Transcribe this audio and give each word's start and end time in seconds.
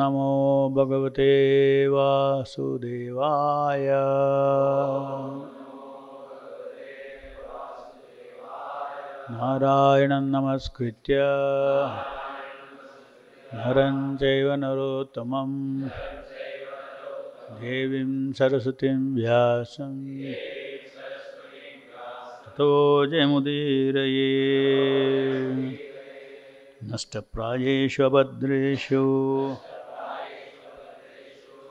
नमो 0.00 0.68
भगवते 0.76 1.32
वासुदेवाय। 1.88 3.86
नारायणं 9.30 10.22
नमस्कृत्य। 10.22 11.16
नरं 13.54 14.16
चैव 14.16 14.54
नरोत्तमं 14.54 15.80
देवीं 17.60 18.32
सरस्वतीं 18.32 19.14
व्यासं 19.14 19.94
ततो 22.46 22.70
जयमुदीरये। 23.06 24.28
नष्टप्रायेषु 26.84 28.02
अभद्रेषु 28.04 29.02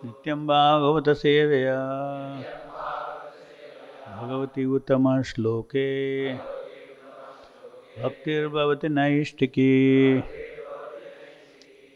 नित्यं 0.06 0.46
भागवत 0.48 1.10
सेवया। 1.18 1.80
भगवती 4.20 4.66
उत्तम 4.66 5.22
श्लोके। 5.22 5.88
भक्तिर्भवति 8.04 8.90
नैष्टिकी 8.90 9.72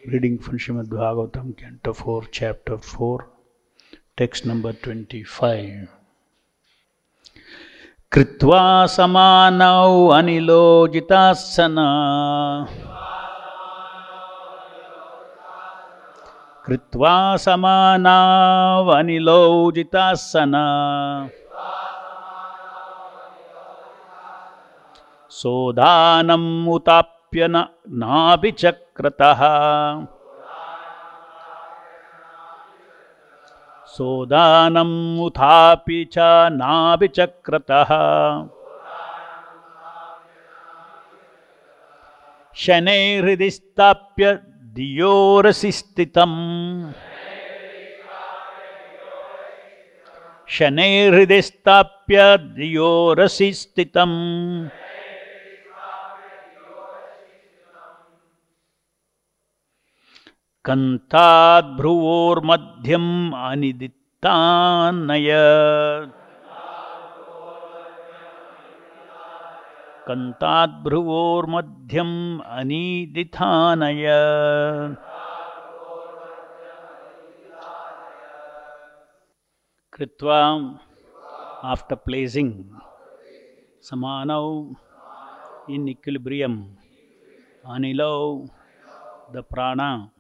reading 0.04 0.38
from 0.38 0.58
Srimad Bhagavatam 0.58 1.52
canto 1.60 1.92
four 1.92 2.26
chapter 2.34 2.76
four 2.76 3.26
text 4.18 4.46
number 4.46 4.74
twenty 4.84 5.24
five 5.24 5.88
कृत्वा 8.12 8.64
समानौ 8.86 10.08
अनिलोजितासना 10.08 11.88
कृत्वा 16.66 17.38
समानाव 17.38 18.88
अनिलोजितासना 18.88 20.64
सोदानम् 25.30 26.68
उताप्य 26.68 27.48
न 27.48 27.68
नाभिचक्रतः। 27.90 29.42
सोदानम् 33.86 35.20
उथापि 35.20 36.10
च 36.14 36.16
नाभिचक्रतः। 36.52 37.92
शनैर्हृदि 42.56 43.52
स्थाप्य 43.52 44.53
स्थितम् 45.78 46.38
शनैर्हृदि 50.56 51.40
स्थाप्य 51.48 52.24
धियोरसि 52.56 53.50
स्थितम् 53.60 54.16
कन्ताद्भ्रुवोर्मध्यम् 60.66 63.14
अनिदित्तानय 63.50 65.30
कन्ताद्भ्रुवोर्मध्यम् 70.09 72.17
अनिदिथानय 72.59 74.05
कृत्वा 79.93 80.41
after 81.73 81.97
placing 82.07 82.53
समानौ 83.89 84.45
in 85.75 85.83
equilibrium 85.93 86.55
anilo 87.73 88.13
the 89.33 89.43
prana 89.43 90.11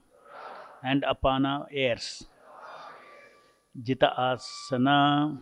and 0.82 1.04
apana 1.12 1.52
airs. 1.72 2.26
Jita 3.86 4.08
asana, 4.28 5.38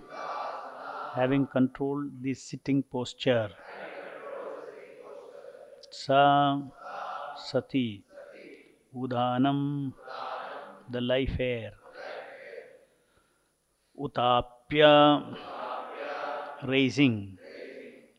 having 1.15 1.47
controlled 1.47 2.11
the 2.23 2.35
sitting 2.35 2.83
posture. 2.83 3.51
Sa 5.92 6.56
sati, 7.36 8.02
udhanam, 8.96 9.92
the 10.90 11.02
life 11.02 11.36
air. 11.38 11.72
Utapya, 14.00 15.36
raising. 16.64 17.38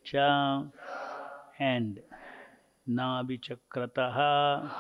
Cha 0.05 0.69
and 1.59 2.01
nabichakrataha 2.87 4.71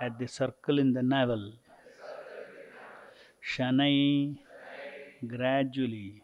at 0.00 0.18
the 0.18 0.26
circle 0.26 0.78
in 0.78 0.94
the 0.94 1.02
navel. 1.02 1.52
Shanai 3.44 4.38
gradually, 5.26 6.22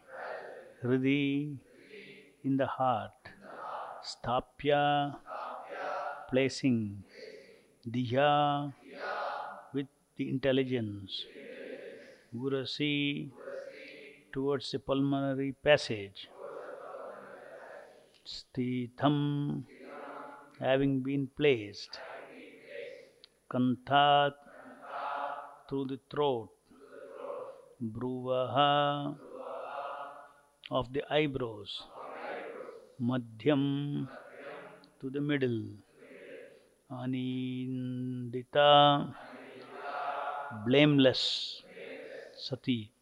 Hridi 0.82 1.58
in 2.42 2.56
the 2.56 2.66
heart. 2.66 3.13
Sthapya 4.04 5.16
placing. 6.30 7.02
Diya 7.88 8.72
with 9.72 9.86
the 10.16 10.28
intelligence. 10.28 11.24
Gurasi 12.34 13.30
towards 14.32 14.70
the 14.72 14.78
pulmonary 14.78 15.52
passage. 15.52 16.28
Sthitham 18.26 19.64
having 20.60 21.00
been 21.00 21.28
placed. 21.36 21.98
Kanthat 23.50 24.32
through 25.68 25.86
the 25.86 26.00
throat. 26.10 26.50
Bruvaha 27.82 29.16
of 30.70 30.92
the 30.92 31.02
eyebrows. 31.12 31.84
Madhyam 32.98 34.08
to 35.00 35.10
the 35.10 35.20
middle. 35.20 35.62
Anindita 36.90 38.66
blameless. 40.64 41.62
Sati. 42.36 42.92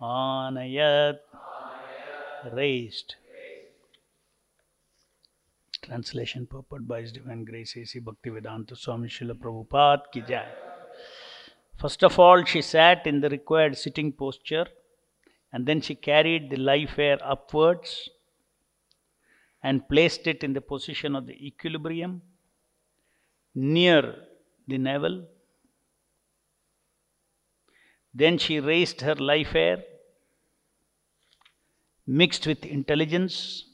Anayat 0.00 1.20
raised. 2.52 3.14
Translation 5.82 6.46
purport 6.46 6.86
by 6.86 7.02
Divine 7.02 7.44
Grace 7.44 7.76
A.C. 7.76 8.00
Bhaktivedanta 8.00 8.76
Swami 8.76 9.08
Srila 9.08 9.34
Prabhupada 9.34 10.02
ki. 10.12 10.22
First 11.78 12.04
of 12.04 12.18
all, 12.18 12.44
she 12.44 12.62
sat 12.62 13.06
in 13.06 13.20
the 13.20 13.28
required 13.28 13.76
sitting 13.76 14.12
posture 14.12 14.66
and 15.52 15.66
then 15.66 15.80
she 15.80 15.94
carried 15.94 16.50
the 16.50 16.56
life 16.56 16.98
air 16.98 17.18
upwards 17.22 18.08
and 19.62 19.88
placed 19.88 20.26
it 20.26 20.42
in 20.42 20.52
the 20.52 20.60
position 20.60 21.14
of 21.14 21.26
the 21.26 21.46
equilibrium 21.46 22.20
near 23.54 24.14
the 24.66 24.78
navel. 24.78 25.24
Then 28.14 28.38
she 28.38 28.60
raised 28.60 29.00
her 29.02 29.14
life 29.14 29.54
air 29.54 29.82
mixed 32.06 32.46
with 32.46 32.64
intelligence 32.64 33.64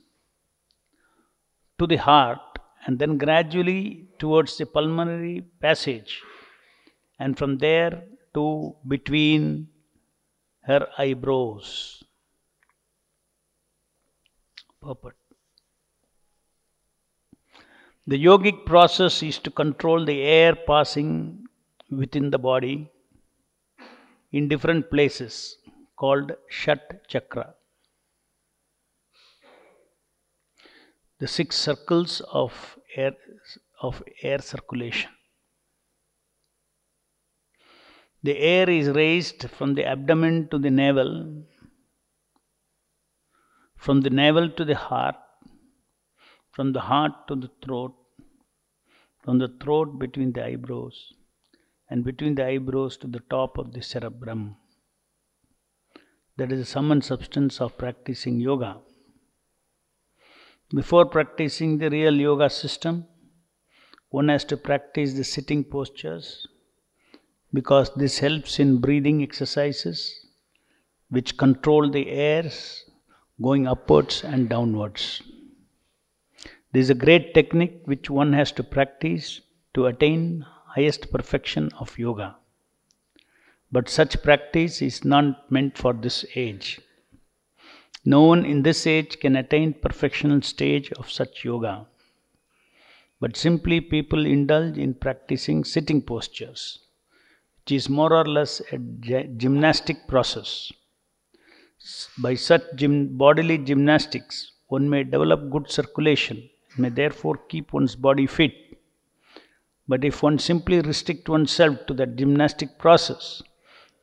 to 1.78 1.86
the 1.86 1.96
heart 1.96 2.40
and 2.86 2.98
then 2.98 3.18
gradually 3.18 4.08
towards 4.18 4.56
the 4.58 4.66
pulmonary 4.66 5.44
passage 5.60 6.22
and 7.18 7.36
from 7.36 7.58
there 7.58 8.04
to 8.34 8.74
between 8.86 9.68
her 10.62 10.86
eyebrows. 10.98 12.04
Purport. 14.80 15.17
The 18.10 18.24
yogic 18.24 18.64
process 18.64 19.22
is 19.22 19.38
to 19.40 19.50
control 19.50 20.04
the 20.04 20.20
air 20.22 20.54
passing 20.54 21.44
within 21.90 22.30
the 22.30 22.38
body 22.38 22.90
in 24.32 24.48
different 24.48 24.90
places 24.90 25.58
called 25.96 26.32
Shat 26.48 27.06
Chakra. 27.08 27.54
the 31.20 31.26
six 31.26 31.56
circles 31.56 32.20
of 32.40 32.78
air 32.94 33.14
of 33.86 34.02
air 34.22 34.40
circulation 34.50 35.10
the 38.22 38.36
air 38.38 38.68
is 38.70 38.88
raised 39.00 39.48
from 39.56 39.74
the 39.78 39.84
abdomen 39.94 40.36
to 40.52 40.58
the 40.66 40.72
navel 40.82 41.12
from 43.86 44.00
the 44.06 44.14
navel 44.22 44.48
to 44.58 44.64
the 44.70 44.78
heart 44.86 45.20
from 46.58 46.72
the 46.76 46.84
heart 46.90 47.16
to 47.28 47.34
the 47.44 47.50
throat 47.64 47.97
from 49.28 49.38
the 49.40 49.54
throat 49.62 49.98
between 49.98 50.32
the 50.32 50.42
eyebrows 50.42 51.12
and 51.90 52.02
between 52.02 52.34
the 52.34 52.46
eyebrows 52.46 52.96
to 52.96 53.06
the 53.06 53.20
top 53.28 53.58
of 53.58 53.74
the 53.74 53.82
cerebrum. 53.82 54.56
That 56.38 56.50
is 56.50 56.60
the 56.60 56.64
sum 56.64 56.90
and 56.92 57.04
substance 57.04 57.60
of 57.60 57.76
practicing 57.76 58.40
yoga. 58.40 58.78
Before 60.74 61.04
practicing 61.04 61.76
the 61.76 61.90
real 61.90 62.14
yoga 62.14 62.48
system, 62.48 63.04
one 64.08 64.30
has 64.30 64.46
to 64.46 64.56
practice 64.56 65.12
the 65.12 65.24
sitting 65.24 65.62
postures 65.62 66.48
because 67.52 67.90
this 67.96 68.20
helps 68.20 68.58
in 68.58 68.80
breathing 68.80 69.22
exercises 69.22 70.26
which 71.10 71.36
control 71.36 71.90
the 71.90 72.08
airs 72.08 72.82
going 73.42 73.66
upwards 73.66 74.24
and 74.24 74.48
downwards. 74.48 75.20
This 76.70 76.84
is 76.84 76.90
a 76.90 76.94
great 76.94 77.32
technique 77.32 77.80
which 77.86 78.10
one 78.10 78.34
has 78.34 78.52
to 78.52 78.62
practice 78.62 79.40
to 79.72 79.86
attain 79.86 80.44
highest 80.66 81.10
perfection 81.10 81.70
of 81.78 81.98
yoga. 81.98 82.36
But 83.72 83.88
such 83.88 84.22
practice 84.22 84.82
is 84.82 85.02
not 85.02 85.50
meant 85.50 85.78
for 85.78 85.94
this 85.94 86.26
age. 86.34 86.78
No 88.04 88.22
one 88.22 88.44
in 88.44 88.62
this 88.62 88.86
age 88.86 89.18
can 89.18 89.36
attain 89.36 89.72
perfectional 89.72 90.44
stage 90.44 90.92
of 90.92 91.10
such 91.10 91.42
yoga. 91.42 91.86
But 93.18 93.36
simply 93.36 93.80
people 93.80 94.26
indulge 94.26 94.76
in 94.76 94.92
practicing 94.92 95.64
sitting 95.64 96.02
postures, 96.02 96.80
which 97.56 97.72
is 97.72 97.88
more 97.88 98.12
or 98.12 98.26
less 98.26 98.60
a 98.72 98.78
gymnastic 98.78 100.06
process. 100.06 100.70
By 102.18 102.34
such 102.34 102.62
gym, 102.76 103.16
bodily 103.16 103.56
gymnastics, 103.56 104.52
one 104.66 104.88
may 104.90 105.02
develop 105.02 105.50
good 105.50 105.70
circulation, 105.70 106.50
may 106.78 106.88
therefore 106.88 107.36
keep 107.48 107.72
one's 107.72 107.96
body 107.96 108.26
fit. 108.26 108.52
But 109.86 110.04
if 110.04 110.22
one 110.22 110.38
simply 110.38 110.80
restrict 110.80 111.28
oneself 111.28 111.86
to 111.86 111.94
that 111.94 112.16
gymnastic 112.16 112.78
process, 112.78 113.42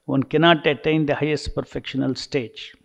one 0.05 0.23
cannot 0.23 0.65
attain 0.67 1.05
the 1.05 1.15
highest 1.15 1.55
perfectional 1.55 2.17
stage. 2.17 2.75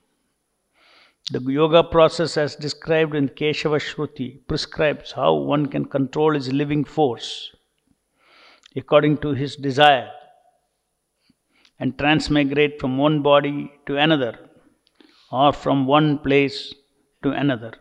The 1.30 1.40
yoga 1.40 1.82
process, 1.82 2.36
as 2.36 2.56
described 2.56 3.14
in 3.14 3.28
Keshava 3.28 3.78
Shruti, 3.78 4.46
prescribes 4.46 5.12
how 5.12 5.34
one 5.34 5.66
can 5.66 5.84
control 5.84 6.34
his 6.34 6.52
living 6.52 6.84
force 6.84 7.54
according 8.76 9.18
to 9.18 9.32
his 9.32 9.56
desire 9.56 10.10
and 11.78 11.98
transmigrate 11.98 12.80
from 12.80 12.98
one 12.98 13.22
body 13.22 13.72
to 13.86 13.96
another 13.96 14.38
or 15.30 15.52
from 15.52 15.86
one 15.86 16.18
place 16.18 16.74
to 17.22 17.30
another. 17.30 17.72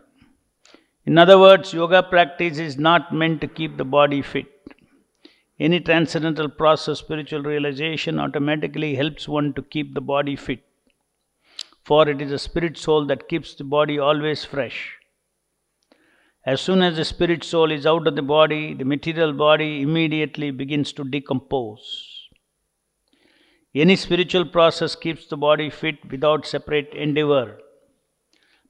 In 1.10 1.18
other 1.18 1.40
words, 1.40 1.72
yoga 1.72 2.04
practice 2.04 2.58
is 2.60 2.78
not 2.78 3.12
meant 3.12 3.40
to 3.40 3.48
keep 3.48 3.76
the 3.76 3.84
body 3.84 4.22
fit. 4.22 4.46
Any 5.58 5.80
transcendental 5.80 6.48
process, 6.48 7.00
spiritual 7.00 7.42
realization 7.42 8.20
automatically 8.20 8.94
helps 8.94 9.26
one 9.26 9.52
to 9.54 9.62
keep 9.62 9.92
the 9.92 10.00
body 10.00 10.36
fit. 10.36 10.62
For 11.82 12.08
it 12.08 12.22
is 12.22 12.30
the 12.30 12.38
spirit 12.38 12.78
soul 12.78 13.06
that 13.06 13.28
keeps 13.28 13.56
the 13.56 13.64
body 13.64 13.98
always 13.98 14.44
fresh. 14.44 14.98
As 16.46 16.60
soon 16.60 16.80
as 16.80 16.96
the 16.96 17.04
spirit 17.04 17.42
soul 17.42 17.72
is 17.72 17.86
out 17.86 18.06
of 18.06 18.14
the 18.14 18.22
body, 18.22 18.74
the 18.74 18.84
material 18.84 19.32
body 19.32 19.82
immediately 19.82 20.52
begins 20.52 20.92
to 20.92 21.02
decompose. 21.02 22.28
Any 23.74 23.96
spiritual 23.96 24.44
process 24.44 24.94
keeps 24.94 25.26
the 25.26 25.36
body 25.36 25.70
fit 25.70 26.08
without 26.08 26.46
separate 26.46 26.94
endeavor. 26.94 27.58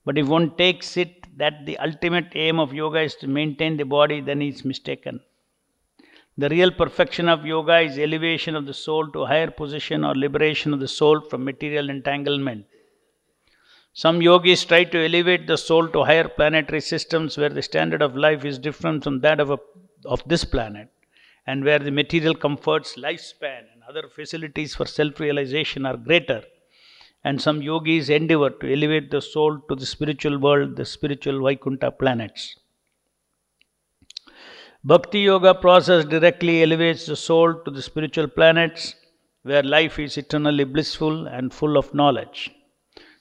But 0.07 0.17
if 0.17 0.27
one 0.27 0.57
takes 0.57 0.97
it 0.97 1.20
that 1.37 1.67
the 1.67 1.79
ultimate 1.79 2.33
aim 2.35 2.59
of 2.59 2.73
yoga 2.73 3.01
is 3.01 3.15
to 3.17 3.27
maintain 3.27 3.77
the 3.77 3.85
body, 3.85 4.21
then 4.21 4.41
he 4.41 4.49
is 4.49 4.65
mistaken. 4.65 5.21
The 6.37 6.49
real 6.49 6.71
perfection 6.71 7.29
of 7.29 7.45
yoga 7.45 7.81
is 7.81 7.99
elevation 7.99 8.55
of 8.55 8.67
the 8.67 8.75
soul 8.75 9.11
to 9.13 9.27
higher 9.27 9.51
position 9.51 10.05
or 10.05 10.15
liberation 10.15 10.73
of 10.73 10.81
the 10.81 10.89
soul 10.89 11.21
from 11.21 11.45
material 11.45 11.91
entanglement. 11.91 12.67
Some 13.93 14.23
yogis 14.23 14.65
try 14.65 14.85
to 14.85 15.05
elevate 15.05 15.47
the 15.47 15.59
soul 15.59 15.89
to 15.89 16.05
higher 16.05 16.29
planetary 16.29 16.81
systems 16.81 17.37
where 17.37 17.49
the 17.49 17.63
standard 17.63 18.03
of 18.03 18.17
life 18.17 18.45
is 18.45 18.59
different 18.59 19.05
from 19.05 19.21
that 19.21 19.41
of, 19.41 19.51
a, 19.51 19.59
of 20.05 20.23
this 20.27 20.45
planet 20.45 20.89
and 21.47 21.65
where 21.65 21.81
the 21.81 21.91
material 21.91 22.35
comforts, 22.35 22.97
lifespan, 22.97 23.65
and 23.73 23.83
other 23.89 24.09
facilities 24.09 24.75
for 24.75 24.87
self 24.87 25.19
realization 25.19 25.85
are 25.85 25.97
greater. 25.97 26.43
And 27.23 27.41
some 27.41 27.61
yogis 27.61 28.09
endeavor 28.09 28.51
to 28.51 28.73
elevate 28.73 29.11
the 29.11 29.21
soul 29.21 29.61
to 29.69 29.75
the 29.75 29.85
spiritual 29.85 30.39
world, 30.39 30.77
the 30.77 30.85
spiritual 30.85 31.43
Vaikuntha 31.43 31.91
planets. 31.91 32.57
Bhakti 34.83 35.21
Yoga 35.21 35.55
process 35.55 36.07
directly 36.07 36.63
elevates 36.63 37.05
the 37.05 37.17
soul 37.17 37.53
to 37.65 37.71
the 37.71 37.83
spiritual 37.83 38.29
planets 38.29 38.95
where 39.43 39.63
life 39.63 39.99
is 39.99 40.17
eternally 40.17 40.65
blissful 40.65 41.27
and 41.27 41.53
full 41.53 41.77
of 41.77 41.93
knowledge. 41.93 42.51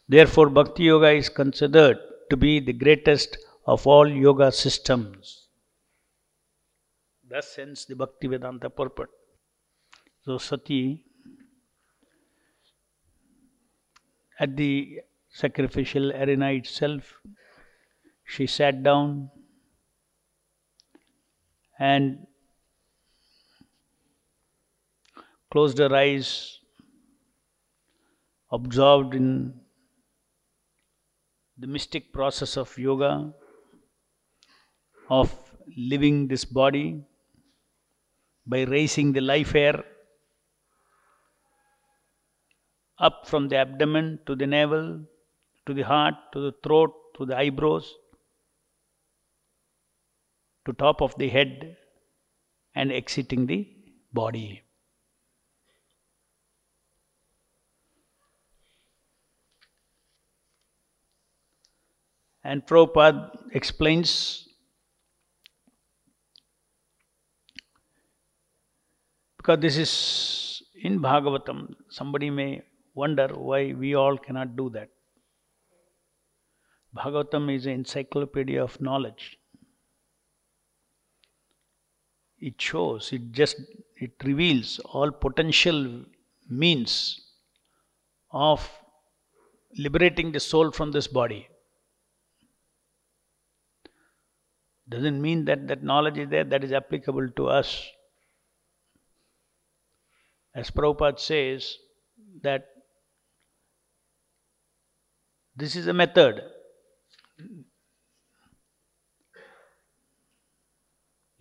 Therefore, 0.08 0.50
Bhakti 0.50 0.84
Yoga 0.84 1.12
is 1.12 1.28
considered 1.28 1.98
to 2.30 2.38
be 2.38 2.62
the 2.62 2.74
greatest 2.74 3.38
of 3.66 3.86
all 3.86 4.08
yoga 4.08 4.52
systems. 4.52 5.48
Thus 7.30 7.58
ends 7.60 7.86
the 7.86 7.96
Bhakti 7.96 8.28
Vedanta 8.28 8.70
purport. 8.70 9.10
So, 10.24 10.38
Sati, 10.38 11.04
at 14.40 14.56
the 14.56 15.02
sacrificial 15.30 16.12
arena 16.14 16.52
itself, 16.52 17.20
she 18.24 18.48
sat 18.48 18.84
down 18.84 19.30
and 21.78 22.26
closed 25.52 25.78
her 25.80 25.94
eyes, 25.96 26.60
absorbed 28.52 29.16
in 29.16 29.54
the 31.58 31.68
mystic 31.68 32.14
process 32.14 32.56
of 32.58 32.78
yoga, 32.78 33.34
of 35.10 35.34
living 35.78 36.28
this 36.28 36.46
body 36.46 37.04
by 38.46 38.64
raising 38.64 39.12
the 39.12 39.22
life 39.22 39.56
air 39.56 39.84
up 43.00 43.28
from 43.28 43.48
the 43.48 43.56
abdomen 43.56 44.20
to 44.26 44.36
the 44.36 44.46
navel, 44.46 45.02
to 45.66 45.74
the 45.74 45.84
heart, 45.84 46.16
to 46.34 46.40
the 46.40 46.54
throat, 46.64 46.92
to 47.18 47.26
the 47.26 47.38
eyebrows, 47.38 47.94
to 50.66 50.74
top 50.74 51.02
of 51.02 51.16
the 51.18 51.30
head 51.30 51.78
and 52.76 52.92
exiting 52.92 53.46
the 53.46 53.68
body. 54.14 54.64
And 62.44 62.66
Prabhupada 62.66 63.32
explains 63.54 64.48
because 69.38 69.60
this 69.60 69.78
is 69.78 70.64
in 70.82 71.00
Bhagavatam, 71.00 71.76
somebody 71.90 72.30
may 72.30 72.62
wonder 73.02 73.28
why 73.50 73.74
we 73.74 73.94
all 73.96 74.18
cannot 74.18 74.56
do 74.56 74.70
that. 74.78 74.90
Bhagavatam 76.98 77.54
is 77.56 77.66
an 77.66 77.74
encyclopedia 77.74 78.64
of 78.64 78.80
knowledge. 78.82 79.38
It 82.40 82.62
shows, 82.62 83.12
it 83.12 83.32
just 83.32 83.58
it 83.96 84.12
reveals 84.24 84.80
all 84.80 85.12
potential 85.12 85.80
means 86.50 86.94
of 88.32 88.68
liberating 89.78 90.32
the 90.32 90.40
soul 90.40 90.72
from 90.72 90.92
this 90.92 91.08
body. 91.08 91.48
doesn't 94.90 95.22
mean 95.22 95.46
that 95.46 95.68
that 95.68 95.84
knowledge 95.84 96.18
is 96.18 96.30
there 96.30 96.44
that 96.44 96.64
is 96.64 96.72
applicable 96.72 97.30
to 97.36 97.48
us. 97.48 97.88
As 100.56 100.72
Prabhupada 100.72 101.20
says, 101.20 101.78
that 102.42 102.66
this 105.60 105.76
is 105.76 105.88
a 105.88 105.94
method. 105.94 106.42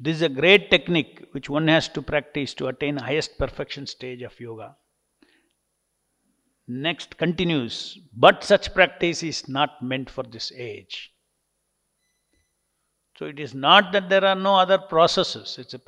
This 0.00 0.16
is 0.16 0.22
a 0.22 0.28
great 0.28 0.70
technique 0.70 1.26
which 1.32 1.50
one 1.50 1.66
has 1.68 1.88
to 1.88 2.02
practice 2.02 2.54
to 2.54 2.68
attain 2.68 2.96
highest 2.96 3.38
perfection 3.38 3.86
stage 3.86 4.22
of 4.22 4.38
yoga. 4.38 4.76
Next 6.68 7.16
continues, 7.16 7.98
but 8.14 8.44
such 8.44 8.74
practice 8.74 9.22
is 9.22 9.48
not 9.48 9.82
meant 9.82 10.10
for 10.10 10.22
this 10.22 10.52
age. 10.56 11.12
So 13.16 13.26
it 13.26 13.40
is 13.40 13.54
not 13.54 13.90
that 13.92 14.08
there 14.08 14.24
are 14.24 14.36
no 14.36 14.54
other 14.54 14.78
processes. 14.78 15.56
It's 15.58 15.74
a 15.74 15.80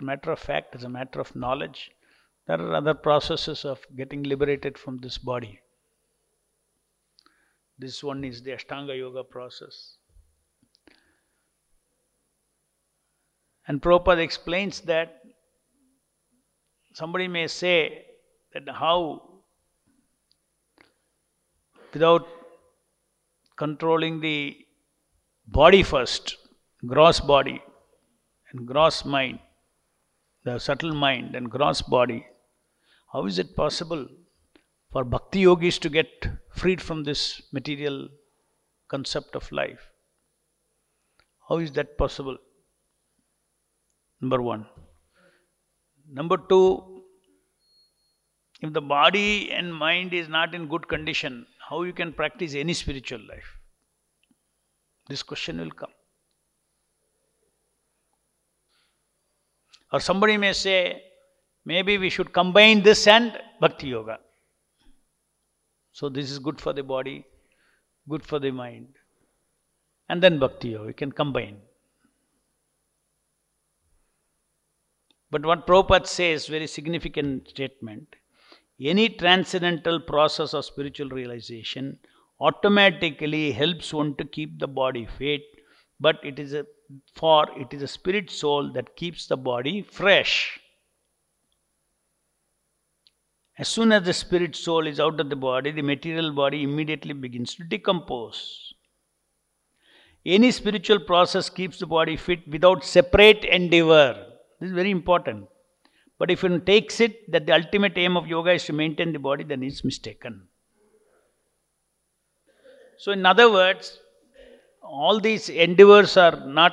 matter 0.00 0.32
of 0.32 0.38
fact, 0.38 0.74
it's 0.74 0.84
a 0.84 0.88
matter 0.88 1.20
of 1.20 1.34
knowledge. 1.34 1.90
There 2.46 2.60
are 2.60 2.74
other 2.74 2.92
processes 2.92 3.64
of 3.64 3.80
getting 3.96 4.24
liberated 4.24 4.76
from 4.76 4.98
this 4.98 5.16
body. 5.16 5.60
This 7.78 8.02
one 8.04 8.24
is 8.24 8.42
the 8.42 8.52
Ashtanga 8.52 8.96
Yoga 8.96 9.24
process. 9.24 9.96
And 13.66 13.80
Prabhupada 13.80 14.22
explains 14.22 14.80
that 14.82 15.22
somebody 16.92 17.26
may 17.26 17.46
say 17.46 18.04
that 18.52 18.62
how, 18.68 19.40
without 21.92 22.26
controlling 23.56 24.20
the 24.20 24.56
body 25.46 25.82
first, 25.82 26.36
gross 26.86 27.20
body 27.20 27.62
and 28.52 28.66
gross 28.66 29.04
mind, 29.04 29.38
the 30.44 30.58
subtle 30.58 30.94
mind 30.94 31.34
and 31.34 31.50
gross 31.50 31.80
body, 31.82 32.26
how 33.12 33.26
is 33.26 33.38
it 33.38 33.56
possible 33.56 34.06
for 34.94 35.02
bhakti 35.12 35.40
yogis 35.40 35.76
to 35.84 35.88
get 35.88 36.26
freed 36.58 36.80
from 36.80 37.02
this 37.02 37.42
material 37.52 38.08
concept 38.88 39.34
of 39.34 39.50
life? 39.50 39.88
How 41.48 41.56
is 41.58 41.72
that 41.72 41.98
possible? 41.98 42.36
Number 44.20 44.40
one. 44.40 44.66
Number 46.08 46.36
two, 46.36 47.02
if 48.60 48.72
the 48.72 48.80
body 48.80 49.50
and 49.50 49.74
mind 49.74 50.14
is 50.14 50.28
not 50.28 50.54
in 50.54 50.68
good 50.68 50.86
condition, 50.86 51.44
how 51.68 51.82
you 51.82 51.92
can 51.92 52.12
practice 52.12 52.54
any 52.54 52.72
spiritual 52.72 53.20
life? 53.28 53.50
This 55.08 55.24
question 55.24 55.58
will 55.58 55.72
come. 55.72 55.90
Or 59.92 59.98
somebody 59.98 60.36
may 60.36 60.52
say, 60.52 61.02
maybe 61.64 61.98
we 61.98 62.10
should 62.10 62.32
combine 62.32 62.82
this 62.82 63.08
and 63.08 63.36
bhakti 63.60 63.88
yoga. 63.88 64.18
So 65.94 66.08
this 66.08 66.30
is 66.30 66.40
good 66.40 66.60
for 66.60 66.72
the 66.72 66.82
body, 66.82 67.24
good 68.08 68.26
for 68.26 68.40
the 68.40 68.50
mind. 68.50 68.88
And 70.08 70.20
then 70.20 70.40
bhakti 70.40 70.70
yoga, 70.70 70.88
you 70.88 70.94
can 70.94 71.12
combine. 71.12 71.58
But 75.30 75.46
what 75.46 75.68
Prabhupada 75.68 76.08
says, 76.08 76.48
very 76.48 76.66
significant 76.66 77.48
statement, 77.48 78.16
any 78.80 79.08
transcendental 79.08 80.00
process 80.00 80.52
of 80.52 80.64
spiritual 80.64 81.10
realization 81.10 81.98
automatically 82.40 83.52
helps 83.52 83.94
one 83.94 84.16
to 84.16 84.24
keep 84.24 84.58
the 84.58 84.66
body 84.66 85.06
fit, 85.06 85.42
but 86.00 86.18
it 86.24 86.40
is 86.40 86.54
a 86.54 86.66
for 87.14 87.48
it 87.56 87.72
is 87.72 87.82
a 87.82 87.88
spirit 87.88 88.30
soul 88.30 88.72
that 88.72 88.96
keeps 88.96 89.28
the 89.28 89.36
body 89.36 89.82
fresh. 89.82 90.58
As 93.56 93.68
soon 93.68 93.92
as 93.92 94.02
the 94.02 94.12
spirit 94.12 94.56
soul 94.56 94.86
is 94.86 94.98
out 94.98 95.20
of 95.20 95.30
the 95.30 95.36
body, 95.36 95.70
the 95.70 95.82
material 95.82 96.32
body 96.32 96.64
immediately 96.64 97.12
begins 97.12 97.54
to 97.54 97.64
decompose. 97.64 98.74
Any 100.26 100.50
spiritual 100.50 101.00
process 101.00 101.48
keeps 101.48 101.78
the 101.78 101.86
body 101.86 102.16
fit 102.16 102.48
without 102.48 102.84
separate 102.84 103.44
endeavor. 103.44 104.26
This 104.58 104.68
is 104.68 104.74
very 104.74 104.90
important. 104.90 105.46
But 106.18 106.30
if 106.30 106.42
one 106.42 106.64
takes 106.64 107.00
it 107.00 107.30
that 107.30 107.46
the 107.46 107.54
ultimate 107.54 107.96
aim 107.96 108.16
of 108.16 108.26
yoga 108.26 108.52
is 108.52 108.64
to 108.64 108.72
maintain 108.72 109.12
the 109.12 109.18
body, 109.18 109.44
then 109.44 109.62
it's 109.62 109.84
mistaken. 109.84 110.48
So, 112.96 113.12
in 113.12 113.26
other 113.26 113.52
words, 113.52 113.98
all 114.82 115.20
these 115.20 115.48
endeavors 115.48 116.16
are 116.16 116.46
not 116.46 116.72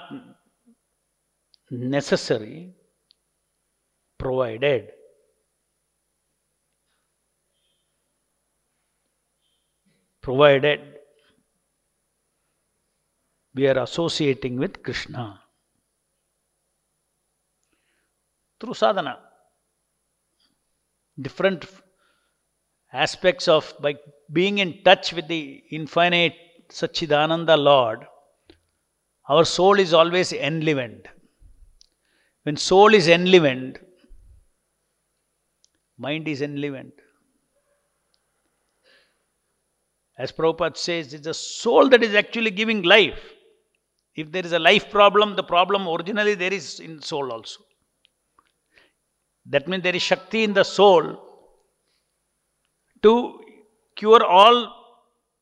necessary 1.69 2.73
provided 4.17 4.91
provided 10.21 10.79
we 13.53 13.67
are 13.67 13.79
associating 13.83 14.57
with 14.57 14.81
Krishna 14.83 15.39
through 18.59 18.75
sadhana. 18.75 19.19
Different 21.19 21.65
aspects 22.93 23.47
of 23.47 23.73
by 23.81 23.95
being 24.31 24.59
in 24.59 24.83
touch 24.83 25.13
with 25.13 25.27
the 25.27 25.63
infinite 25.71 26.33
Sachidananda 26.69 27.57
Lord, 27.57 28.05
our 29.27 29.43
soul 29.43 29.79
is 29.79 29.93
always 29.93 30.31
enlivened. 30.31 31.07
When 32.43 32.57
soul 32.57 32.93
is 32.93 33.07
enlivened, 33.07 33.79
mind 35.97 36.27
is 36.27 36.41
enlivened. 36.41 36.93
As 40.21 40.31
Prabhupada 40.31 40.77
says, 40.77 41.13
it's 41.15 41.25
the 41.25 41.33
soul 41.33 41.89
that 41.89 42.03
is 42.03 42.13
actually 42.13 42.51
giving 42.51 42.83
life. 42.83 43.19
If 44.15 44.31
there 44.31 44.45
is 44.45 44.51
a 44.51 44.59
life 44.59 44.91
problem, 44.91 45.35
the 45.35 45.43
problem 45.43 45.87
originally 45.87 46.35
there 46.35 46.53
is 46.53 46.79
in 46.79 47.01
soul 47.01 47.31
also. 47.31 47.61
That 49.47 49.67
means 49.67 49.81
there 49.81 49.95
is 49.95 50.03
Shakti 50.03 50.43
in 50.43 50.53
the 50.53 50.63
soul 50.63 51.05
to 53.01 53.39
cure 53.95 54.23
all 54.23 54.57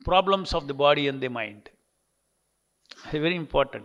problems 0.05 0.53
of 0.53 0.67
the 0.67 0.73
body 0.73 1.09
and 1.09 1.19
the 1.19 1.27
mind. 1.27 1.69
Very 3.11 3.35
important. 3.35 3.83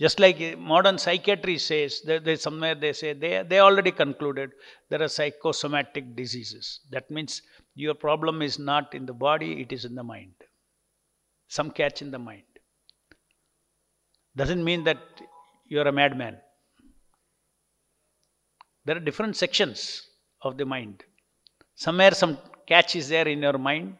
Just 0.00 0.18
like 0.18 0.58
modern 0.58 0.98
psychiatry 0.98 1.58
says, 1.58 2.02
somewhere 2.38 2.74
they 2.74 2.94
say 2.94 3.12
they, 3.12 3.44
they 3.48 3.60
already 3.60 3.92
concluded 3.92 4.50
there 4.88 5.02
are 5.02 5.08
psychosomatic 5.08 6.16
diseases. 6.16 6.80
That 6.90 7.08
means 7.12 7.42
your 7.74 7.94
problem 7.94 8.42
is 8.42 8.58
not 8.58 8.94
in 8.94 9.06
the 9.06 9.12
body, 9.12 9.60
it 9.60 9.72
is 9.72 9.84
in 9.84 9.94
the 9.94 10.02
mind. 10.02 10.34
Some 11.48 11.70
catch 11.70 12.02
in 12.02 12.10
the 12.10 12.18
mind. 12.18 12.42
Doesn't 14.36 14.62
mean 14.62 14.84
that 14.84 14.98
you 15.66 15.80
are 15.80 15.88
a 15.88 15.92
madman. 15.92 16.38
There 18.84 18.96
are 18.96 19.00
different 19.00 19.36
sections 19.36 20.02
of 20.42 20.56
the 20.56 20.64
mind. 20.64 21.04
Somewhere 21.74 22.12
some 22.12 22.38
catch 22.66 22.96
is 22.96 23.08
there 23.08 23.28
in 23.28 23.40
your 23.40 23.58
mind. 23.58 23.96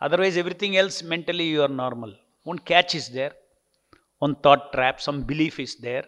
Otherwise, 0.00 0.36
everything 0.36 0.76
else 0.76 1.02
mentally 1.02 1.44
you 1.44 1.62
are 1.62 1.68
normal. 1.68 2.14
One 2.42 2.58
catch 2.58 2.94
is 2.94 3.08
there, 3.08 3.32
one 4.18 4.36
thought 4.36 4.72
trap, 4.72 5.00
some 5.00 5.22
belief 5.22 5.58
is 5.58 5.76
there. 5.76 6.04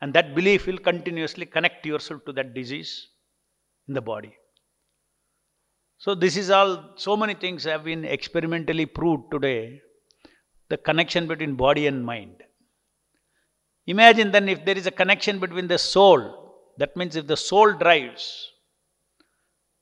And 0.00 0.12
that 0.12 0.34
belief 0.34 0.66
will 0.66 0.78
continuously 0.78 1.46
connect 1.46 1.86
yourself 1.86 2.24
to 2.26 2.32
that 2.32 2.52
disease 2.52 3.08
in 3.88 3.94
the 3.94 4.02
body. 4.02 4.36
So, 5.98 6.14
this 6.14 6.36
is 6.36 6.50
all, 6.50 6.92
so 6.96 7.16
many 7.16 7.34
things 7.34 7.64
have 7.64 7.84
been 7.84 8.04
experimentally 8.04 8.86
proved 8.86 9.30
today 9.30 9.80
the 10.68 10.76
connection 10.76 11.26
between 11.26 11.54
body 11.54 11.86
and 11.86 12.04
mind. 12.04 12.42
Imagine 13.86 14.32
then 14.32 14.48
if 14.48 14.64
there 14.64 14.76
is 14.76 14.86
a 14.86 14.90
connection 14.90 15.38
between 15.38 15.68
the 15.68 15.78
soul, 15.78 16.52
that 16.78 16.96
means 16.96 17.16
if 17.16 17.26
the 17.26 17.36
soul 17.36 17.72
drives, 17.72 18.50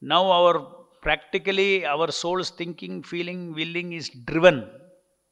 now 0.01 0.31
our 0.31 0.83
practically 1.01 1.85
our 1.85 2.11
soul's 2.11 2.51
thinking, 2.51 3.03
feeling, 3.03 3.53
willing 3.55 3.93
is 3.93 4.09
driven 4.09 4.69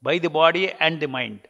by 0.03 0.19
the 0.19 0.31
body 0.31 0.73
and 0.73 1.01
the 1.01 1.09
mind. 1.09 1.41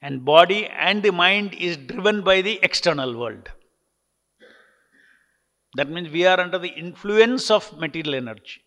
And 0.00 0.24
body 0.24 0.66
and 0.66 1.02
the 1.02 1.12
mind 1.12 1.54
is 1.54 1.76
driven 1.76 2.22
by 2.22 2.42
the 2.42 2.58
external 2.62 3.16
world. 3.16 3.48
That 5.74 5.88
means 5.88 6.10
we 6.10 6.26
are 6.26 6.38
under 6.38 6.58
the 6.58 6.68
influence 6.68 7.50
of 7.50 7.78
material 7.78 8.14
energy. 8.14 8.62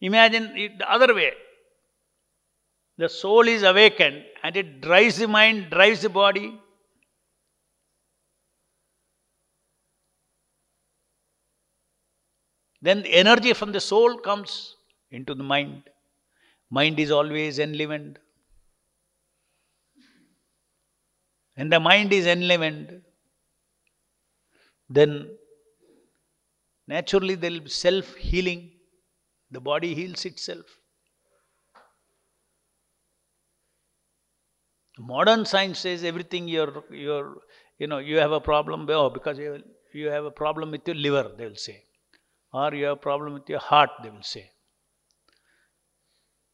Imagine 0.00 0.56
it 0.56 0.78
the 0.78 0.90
other 0.90 1.14
way. 1.14 1.32
The 2.98 3.08
soul 3.08 3.48
is 3.48 3.62
awakened 3.62 4.24
and 4.42 4.56
it 4.56 4.80
drives 4.80 5.18
the 5.18 5.28
mind, 5.28 5.70
drives 5.70 6.02
the 6.02 6.08
body. 6.08 6.60
Then 12.82 13.02
the 13.02 13.12
energy 13.14 13.52
from 13.52 13.72
the 13.72 13.80
soul 13.80 14.18
comes 14.18 14.76
into 15.10 15.34
the 15.34 15.42
mind. 15.42 15.82
Mind 16.70 17.00
is 17.00 17.10
always 17.10 17.58
enlivened. 17.58 18.18
And 21.56 21.72
the 21.72 21.80
mind 21.80 22.12
is 22.12 22.26
enlivened, 22.26 23.02
then 24.88 25.28
naturally 26.86 27.34
there 27.34 27.50
will 27.50 27.60
be 27.60 27.70
self 27.70 28.14
healing. 28.14 28.70
The 29.50 29.60
body 29.60 29.94
heals 29.94 30.24
itself. 30.24 30.66
Modern 34.98 35.44
science 35.44 35.80
says 35.80 36.04
everything 36.04 36.48
you're, 36.48 36.82
you're, 36.90 37.36
you 37.78 37.86
know, 37.86 37.98
you 37.98 38.18
have 38.18 38.32
a 38.32 38.40
problem, 38.40 38.86
oh, 38.90 39.10
because 39.10 39.38
you, 39.38 39.62
you 39.92 40.08
have 40.08 40.24
a 40.24 40.30
problem 40.30 40.70
with 40.70 40.86
your 40.86 40.96
liver, 40.96 41.30
they 41.36 41.46
will 41.46 41.54
say. 41.54 41.84
Or 42.52 42.74
you 42.74 42.86
have 42.86 42.94
a 42.94 43.00
problem 43.00 43.34
with 43.34 43.48
your 43.48 43.58
heart, 43.58 43.90
they 44.02 44.08
will 44.08 44.22
say. 44.22 44.50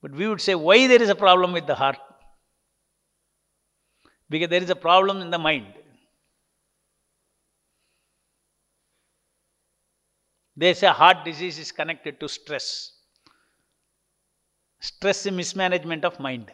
But 0.03 0.12
we 0.12 0.27
would 0.27 0.41
say, 0.41 0.57
why 0.57 0.89
there 0.89 1.01
is 1.01 1.09
a 1.09 1.15
problem 1.15 1.53
with 1.53 1.67
the 1.67 1.77
heart? 1.77 1.99
Because 4.29 4.49
there 4.49 4.62
is 4.62 4.71
a 4.71 4.77
problem 4.77 5.21
in 5.21 5.31
the 5.31 5.39
mind. 5.39 5.67
They 10.62 10.75
say 10.75 10.87
heart 10.87 11.25
disease 11.25 11.59
is 11.59 11.73
connected 11.73 12.21
to 12.21 12.28
stress. 12.28 12.92
Stress 14.81 15.26
is 15.26 15.33
mismanagement 15.33 16.04
of 16.04 16.21
mind. 16.21 16.52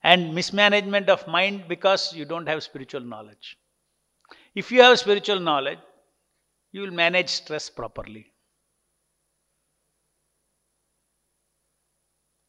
And 0.00 0.32
mismanagement 0.32 1.08
of 1.08 1.26
mind 1.26 1.64
because 1.66 2.12
you 2.12 2.24
don't 2.24 2.46
have 2.46 2.62
spiritual 2.62 3.00
knowledge. 3.00 3.58
If 4.54 4.70
you 4.70 4.82
have 4.82 5.00
spiritual 5.00 5.40
knowledge, 5.40 5.80
you 6.70 6.82
will 6.82 6.92
manage 6.92 7.30
stress 7.30 7.68
properly. 7.68 8.26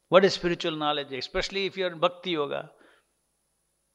What 0.09 0.23
is 0.23 0.35
spiritual 0.35 0.75
knowledge? 0.75 1.11
Especially 1.11 1.65
if 1.65 1.75
you 1.75 1.87
are 1.87 1.91
in 1.91 1.97
bhakti 1.97 2.29
yoga, 2.29 2.69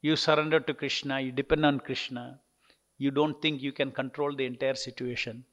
you 0.04 0.16
surrender 0.16 0.60
to 0.60 0.74
Krishna, 0.74 1.18
you 1.18 1.32
depend 1.32 1.64
on 1.64 1.80
Krishna, 1.80 2.38
you 2.98 3.10
don't 3.10 3.40
think 3.40 3.62
you 3.62 3.72
can 3.72 3.90
control 3.90 4.36
the 4.36 4.44
entire 4.44 4.74
situation. 4.74 5.44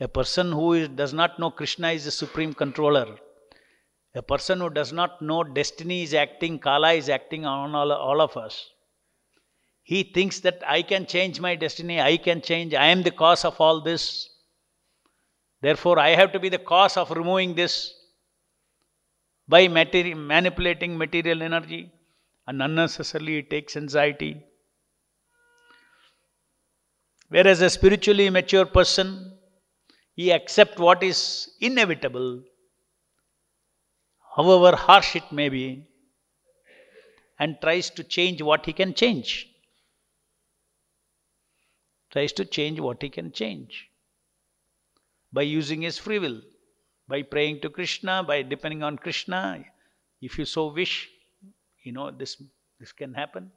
A 0.00 0.06
person 0.06 0.52
who 0.52 0.74
is, 0.74 0.88
does 0.90 1.14
not 1.14 1.38
know 1.38 1.50
Krishna 1.50 1.92
is 1.92 2.04
the 2.04 2.10
supreme 2.10 2.52
controller. 2.52 3.16
A 4.14 4.20
person 4.20 4.60
who 4.60 4.68
does 4.68 4.92
not 4.92 5.22
know 5.22 5.42
destiny 5.44 6.02
is 6.02 6.12
acting, 6.12 6.58
Kala 6.58 6.92
is 6.92 7.08
acting 7.08 7.46
on 7.46 7.74
all, 7.74 7.90
all 7.90 8.20
of 8.20 8.36
us. 8.36 8.68
He 9.82 10.02
thinks 10.02 10.40
that 10.40 10.62
I 10.66 10.82
can 10.82 11.06
change 11.06 11.40
my 11.40 11.54
destiny, 11.54 12.02
I 12.02 12.18
can 12.18 12.42
change, 12.42 12.74
I 12.74 12.88
am 12.88 13.02
the 13.02 13.12
cause 13.12 13.46
of 13.46 13.58
all 13.58 13.80
this. 13.80 14.28
Therefore, 15.62 15.98
I 15.98 16.10
have 16.10 16.32
to 16.32 16.38
be 16.38 16.50
the 16.50 16.58
cause 16.58 16.98
of 16.98 17.12
removing 17.12 17.54
this 17.54 17.94
by 19.48 19.68
materi- 19.68 20.14
manipulating 20.14 20.98
material 20.98 21.42
energy 21.42 21.90
and 22.50 22.60
unnecessarily 22.66 23.34
it 23.38 23.48
takes 23.48 23.76
anxiety. 23.76 24.30
Whereas 27.28 27.60
a 27.60 27.70
spiritually 27.70 28.28
mature 28.28 28.66
person, 28.66 29.38
he 30.16 30.32
accepts 30.32 30.80
what 30.86 31.04
is 31.04 31.20
inevitable, 31.60 32.42
however 34.36 34.76
harsh 34.76 35.14
it 35.14 35.30
may 35.30 35.48
be, 35.48 35.86
and 37.38 37.56
tries 37.60 37.88
to 37.90 38.02
change 38.02 38.42
what 38.42 38.66
he 38.66 38.72
can 38.72 38.94
change. 38.94 39.46
Tries 42.10 42.32
to 42.32 42.44
change 42.44 42.80
what 42.80 43.00
he 43.00 43.10
can 43.10 43.30
change 43.30 43.86
by 45.32 45.42
using 45.42 45.82
his 45.82 45.98
free 45.98 46.18
will, 46.18 46.42
by 47.06 47.22
praying 47.22 47.60
to 47.60 47.70
Krishna, 47.70 48.24
by 48.24 48.42
depending 48.42 48.82
on 48.82 48.98
Krishna. 48.98 49.64
If 50.20 50.36
you 50.36 50.44
so 50.44 50.72
wish, 50.72 51.08
you 51.82 51.92
know 51.92 52.10
this 52.10 52.42
this 52.78 52.92
can 52.92 53.14
happen. 53.14 53.50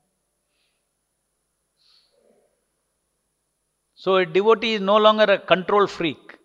So 3.96 4.18
a 4.18 4.26
devotee 4.26 4.74
is 4.74 4.82
no 4.82 4.98
longer 4.98 5.24
a 5.24 5.38
control 5.40 5.88
freak. 5.88 6.38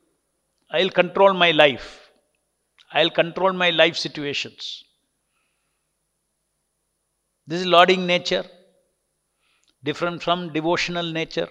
I'll 0.70 0.90
control 0.90 1.35
my 1.35 1.50
life. 1.50 2.11
I'll 2.92 3.11
control 3.11 3.52
my 3.52 3.70
life 3.70 3.97
situations. 3.97 4.85
This 7.47 7.62
is 7.62 7.66
lording 7.66 8.06
nature, 8.06 8.44
different 9.82 10.23
from 10.23 10.52
devotional 10.52 11.11
nature. 11.11 11.49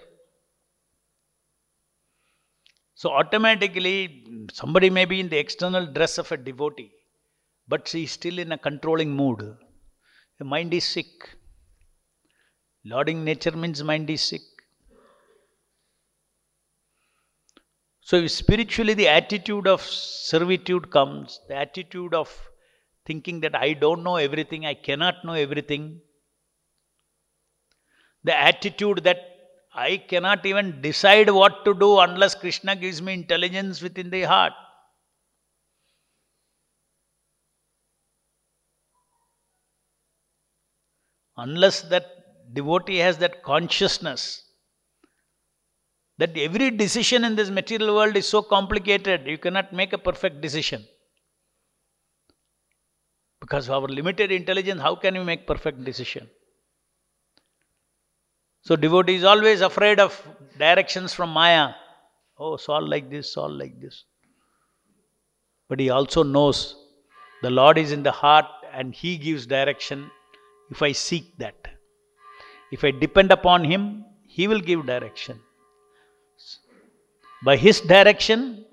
So 2.94 3.10
automatically, 3.10 4.26
somebody 4.52 4.90
may 4.90 5.04
be 5.04 5.20
in 5.20 5.28
the 5.28 5.38
external 5.38 5.86
dress 5.86 6.18
of 6.18 6.32
a 6.32 6.36
devotee, 6.36 6.90
but 7.68 7.88
he 7.88 8.04
is 8.04 8.12
still 8.12 8.38
in 8.38 8.52
a 8.52 8.58
controlling 8.58 9.10
mood. 9.10 9.56
The 10.38 10.44
mind 10.44 10.72
is 10.72 10.84
sick. 10.84 11.06
Lording 12.84 13.24
nature 13.24 13.52
means 13.52 13.82
mind 13.82 14.08
is 14.08 14.22
sick. 14.22 14.42
So, 18.00 18.26
spiritually 18.26 18.94
the 18.94 19.08
attitude 19.08 19.66
of 19.66 19.82
servitude 19.82 20.90
comes, 20.90 21.40
the 21.48 21.56
attitude 21.56 22.14
of 22.14 22.30
thinking 23.04 23.40
that 23.40 23.54
I 23.54 23.72
don't 23.72 24.02
know 24.02 24.16
everything, 24.16 24.64
I 24.64 24.74
cannot 24.74 25.24
know 25.24 25.34
everything, 25.34 26.00
the 28.24 28.34
attitude 28.34 29.04
that 29.04 29.18
I 29.74 29.98
cannot 29.98 30.46
even 30.46 30.80
decide 30.80 31.28
what 31.30 31.64
to 31.64 31.74
do 31.74 31.98
unless 31.98 32.34
Krishna 32.34 32.76
gives 32.76 33.02
me 33.02 33.12
intelligence 33.12 33.82
within 33.82 34.08
the 34.10 34.22
heart. 34.22 34.52
Unless 41.38 41.82
that 41.82 42.04
devotee 42.52 42.98
has 42.98 43.18
that 43.18 43.42
consciousness 43.42 44.42
that 46.18 46.36
every 46.36 46.70
decision 46.72 47.24
in 47.24 47.36
this 47.36 47.48
material 47.48 47.94
world 47.94 48.16
is 48.16 48.26
so 48.26 48.42
complicated, 48.42 49.26
you 49.26 49.38
cannot 49.38 49.72
make 49.72 49.92
a 49.92 49.98
perfect 49.98 50.40
decision. 50.40 50.84
Because 53.40 53.68
of 53.68 53.84
our 53.84 53.88
limited 53.88 54.32
intelligence, 54.32 54.80
how 54.80 54.96
can 54.96 55.14
we 55.16 55.22
make 55.22 55.46
perfect 55.46 55.84
decision? 55.84 56.28
So 58.62 58.74
devotee 58.74 59.14
is 59.14 59.22
always 59.22 59.60
afraid 59.60 60.00
of 60.00 60.20
directions 60.58 61.14
from 61.14 61.30
Maya. 61.30 61.70
Oh, 62.36 62.56
solve 62.56 62.88
like 62.88 63.08
this, 63.08 63.32
solve 63.32 63.52
like 63.52 63.80
this. 63.80 64.04
But 65.68 65.78
he 65.78 65.90
also 65.90 66.24
knows 66.24 66.74
the 67.42 67.50
Lord 67.50 67.78
is 67.78 67.92
in 67.92 68.02
the 68.02 68.10
heart 68.10 68.46
and 68.72 68.92
he 68.92 69.16
gives 69.16 69.46
direction 69.46 70.10
if 70.70 70.82
I 70.82 70.92
seek 70.92 71.36
that. 71.38 71.56
If 72.70 72.84
I 72.84 72.90
depend 72.90 73.32
upon 73.32 73.64
him, 73.64 74.04
he 74.26 74.46
will 74.46 74.60
give 74.60 74.86
direction. 74.86 75.40
By 77.42 77.56
his 77.56 77.80
direction 77.80 78.64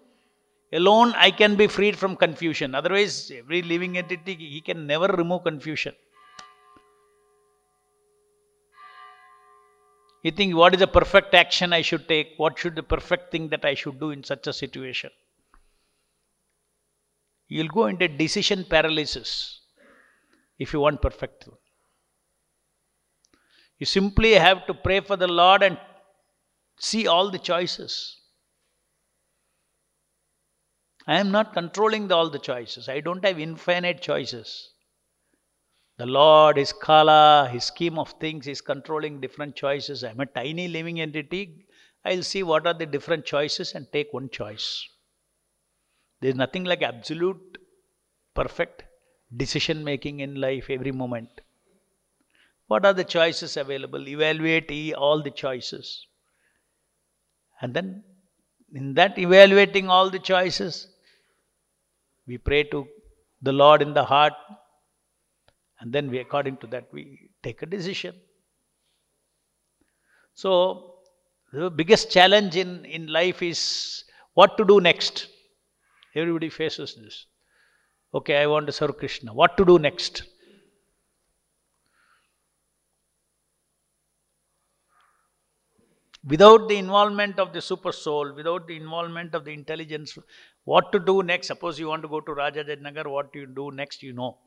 alone, 0.74 1.14
I 1.16 1.32
can 1.32 1.56
be 1.56 1.68
freed 1.68 1.98
from 1.98 2.16
confusion. 2.16 2.76
Otherwise, 2.76 3.32
every 3.32 3.62
living 3.62 3.98
entity, 3.98 4.36
he 4.36 4.62
can 4.62 4.86
never 4.86 5.08
remove 5.08 5.44
confusion. 5.44 5.94
You 10.24 10.32
think, 10.32 10.56
what 10.56 10.74
is 10.74 10.80
the 10.80 10.88
perfect 10.88 11.36
action 11.36 11.72
I 11.72 11.84
should 11.84 12.08
take? 12.08 12.34
What 12.38 12.58
should 12.58 12.76
the 12.76 12.82
perfect 12.82 13.32
thing 13.32 13.50
that 13.50 13.64
I 13.64 13.76
should 13.76 14.00
do 14.00 14.10
in 14.10 14.24
such 14.24 14.48
a 14.48 14.54
situation? 14.54 15.12
You'll 17.48 17.68
go 17.68 17.86
into 17.86 18.08
decision 18.08 18.66
paralysis 18.68 19.62
if 20.58 20.74
you 20.74 20.80
want 20.80 21.00
perfect. 21.02 21.48
You 23.80 23.86
simply 23.86 24.34
have 24.34 24.66
to 24.68 24.74
pray 24.74 25.02
for 25.02 25.18
the 25.18 25.28
Lord 25.28 25.64
and 25.64 25.78
see 26.80 27.08
all 27.08 27.30
the 27.30 27.40
choices. 27.40 28.18
I 31.08 31.20
am 31.20 31.32
not 31.32 31.54
controlling 31.54 32.08
the, 32.08 32.16
all 32.16 32.30
the 32.30 32.40
choices. 32.40 32.90
I 32.90 33.00
don't 33.00 33.24
have 33.24 33.40
infinite 33.40 34.02
choices. 34.02 34.72
The 35.98 36.06
Lord, 36.06 36.58
His 36.58 36.74
Kala, 36.74 37.50
His 37.52 37.66
scheme 37.66 38.00
of 38.00 38.10
things 38.20 38.48
is 38.48 38.60
controlling 38.60 39.22
different 39.22 39.56
choices. 39.56 40.04
I 40.04 40.12
am 40.12 40.20
a 40.20 40.26
tiny 40.26 40.68
living 40.68 41.00
entity. 41.00 41.66
I'll 42.04 42.24
see 42.24 42.44
what 42.44 42.68
are 42.68 42.74
the 42.74 42.86
different 42.86 43.26
choices 43.26 43.74
and 43.76 43.88
take 43.92 44.12
one 44.12 44.30
choice. 44.30 44.88
There 46.22 46.30
is 46.30 46.36
nothing 46.36 46.64
like 46.64 46.82
absolute, 46.82 47.58
perfect 48.34 48.84
decision 49.36 49.84
making 49.84 50.22
in 50.22 50.36
life 50.36 50.70
every 50.70 50.92
moment. 50.92 51.30
What 52.68 52.86
are 52.86 52.94
the 52.94 53.04
choices 53.04 53.58
available? 53.58 54.08
Evaluate 54.08 54.94
all 54.94 55.22
the 55.22 55.32
choices. 55.32 56.06
And 57.62 57.74
then, 57.74 58.04
in 58.74 58.94
that 58.96 59.18
evaluating 59.18 59.90
all 59.90 60.10
the 60.10 60.20
choices, 60.20 60.88
we 62.28 62.38
pray 62.38 62.64
to 62.64 62.88
the 63.42 63.52
Lord 63.52 63.82
in 63.82 63.94
the 63.94 64.04
heart, 64.04 64.34
and 65.80 65.94
then 65.94 66.10
we, 66.10 66.20
according 66.20 66.58
to 66.58 66.68
that, 66.68 66.88
we 66.92 67.30
take 67.44 67.62
a 67.62 67.66
decision. 67.66 68.16
So, 70.34 70.96
the 71.54 71.70
biggest 71.70 72.10
challenge 72.12 72.56
in, 72.56 72.84
in 72.86 73.08
life 73.08 73.42
is 73.42 74.04
what 74.34 74.58
to 74.58 74.66
do 74.66 74.82
next. 74.82 75.28
Everybody 76.16 76.50
faces 76.50 76.96
this. 76.96 77.26
Okay, 78.14 78.38
I 78.38 78.48
want 78.48 78.66
to 78.68 78.74
serve 78.74 78.98
Krishna. 78.98 79.34
What 79.34 79.56
to 79.58 79.66
do 79.66 79.78
next? 79.78 80.24
Without 86.28 86.68
the 86.68 86.78
involvement 86.78 87.40
of 87.40 87.54
the 87.54 87.62
super 87.62 87.92
soul, 87.92 88.34
without 88.34 88.68
the 88.68 88.76
involvement 88.76 89.36
of 89.36 89.46
the 89.46 89.54
intelligence, 89.54 90.18
what 90.64 90.92
to 90.92 91.00
do 91.00 91.22
next? 91.22 91.48
Suppose 91.48 91.80
you 91.80 91.88
want 91.88 92.02
to 92.02 92.08
go 92.08 92.20
to 92.20 92.32
Rajajinagar, 92.32 93.06
what 93.08 93.30
you 93.36 93.46
do 93.46 93.72
next? 93.72 94.02
You 94.02 94.14
know. 94.14 94.38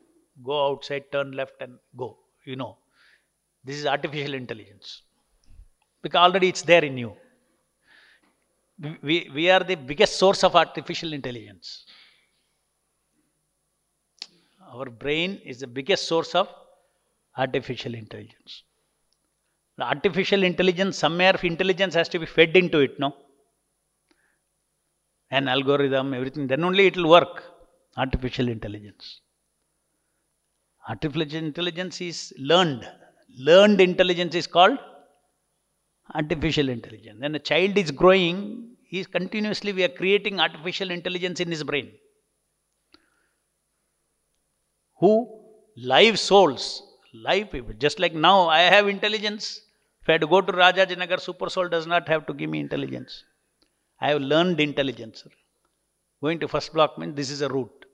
Go 0.45 0.71
outside, 0.71 1.05
turn 1.13 1.33
left, 1.33 1.55
and 1.61 1.79
go. 1.97 2.19
You 2.45 2.57
know. 2.57 2.79
This 3.65 3.77
is 3.77 3.87
artificial 3.87 4.35
intelligence. 4.35 5.03
Because 6.03 6.19
already 6.19 6.49
it's 6.49 6.63
there 6.63 6.85
in 6.85 6.99
you. 6.99 7.15
We, 9.03 9.31
we 9.35 9.51
are 9.51 9.61
the 9.61 9.75
biggest 9.75 10.19
source 10.19 10.45
of 10.45 10.55
artificial 10.55 11.13
intelligence. 11.13 11.85
Our 14.73 14.87
brain 14.87 15.41
is 15.45 15.61
the 15.61 15.67
biggest 15.67 16.07
source 16.07 16.35
of 16.35 16.49
artificial 17.37 17.95
intelligence. 17.95 18.63
The 19.79 19.85
artificial 19.85 20.43
intelligence, 20.43 20.99
some 20.99 21.13
somewhere 21.13 21.39
intelligence 21.43 21.95
has 21.95 22.09
to 22.11 22.19
be 22.19 22.27
fed 22.27 22.57
into 22.57 22.81
it, 22.81 22.99
no? 22.99 23.15
An 25.31 25.47
algorithm, 25.47 26.15
everything, 26.15 26.49
then 26.49 26.65
only 26.65 26.87
it 26.87 26.97
will 26.97 27.09
work. 27.09 27.45
Artificial 27.97 28.49
intelligence. 28.49 29.21
Artificial 30.89 31.39
intelligence 31.39 32.01
is 32.01 32.35
learned. 32.39 32.89
Learned 33.39 33.81
intelligence 33.81 34.35
is 34.35 34.47
called 34.47 34.79
artificial 36.15 36.69
intelligence. 36.69 37.21
When 37.21 37.35
a 37.35 37.39
child 37.39 37.79
is 37.79 37.91
growing, 37.91 38.77
he 38.89 38.99
is 38.99 39.07
continuously 39.07 39.73
we 39.73 39.85
are 39.85 39.89
creating 39.89 40.41
artificial 40.41 40.91
intelligence 40.91 41.39
in 41.41 41.51
his 41.51 41.63
brain. 41.63 41.93
Who? 45.01 45.45
Live 45.77 46.19
souls, 46.19 46.83
live 47.15 47.53
people. 47.53 47.75
Just 47.79 48.01
like 48.01 48.15
now, 48.15 48.49
I 48.49 48.63
have 48.63 48.89
intelligence. 48.89 49.61
If 50.09 50.13
I 50.13 50.15
had 50.15 50.21
to 50.23 50.27
go 50.27 50.41
to 50.41 50.51
Rajajinagar, 50.51 51.21
Super 51.21 51.51
Soul 51.51 51.69
does 51.69 51.87
not 51.87 52.09
have 52.09 52.27
to 52.29 52.33
give 52.33 52.49
me 52.49 52.61
intelligence. 52.61 53.25
I 54.01 54.09
have 54.09 54.23
learned 54.23 54.59
intelligence. 54.59 55.23
Going 56.23 56.41
to 56.41 56.49
first 56.49 56.73
block 56.73 56.97
means 56.97 57.15
this 57.15 57.29
is 57.29 57.43
a 57.43 57.49
route. 57.51 57.85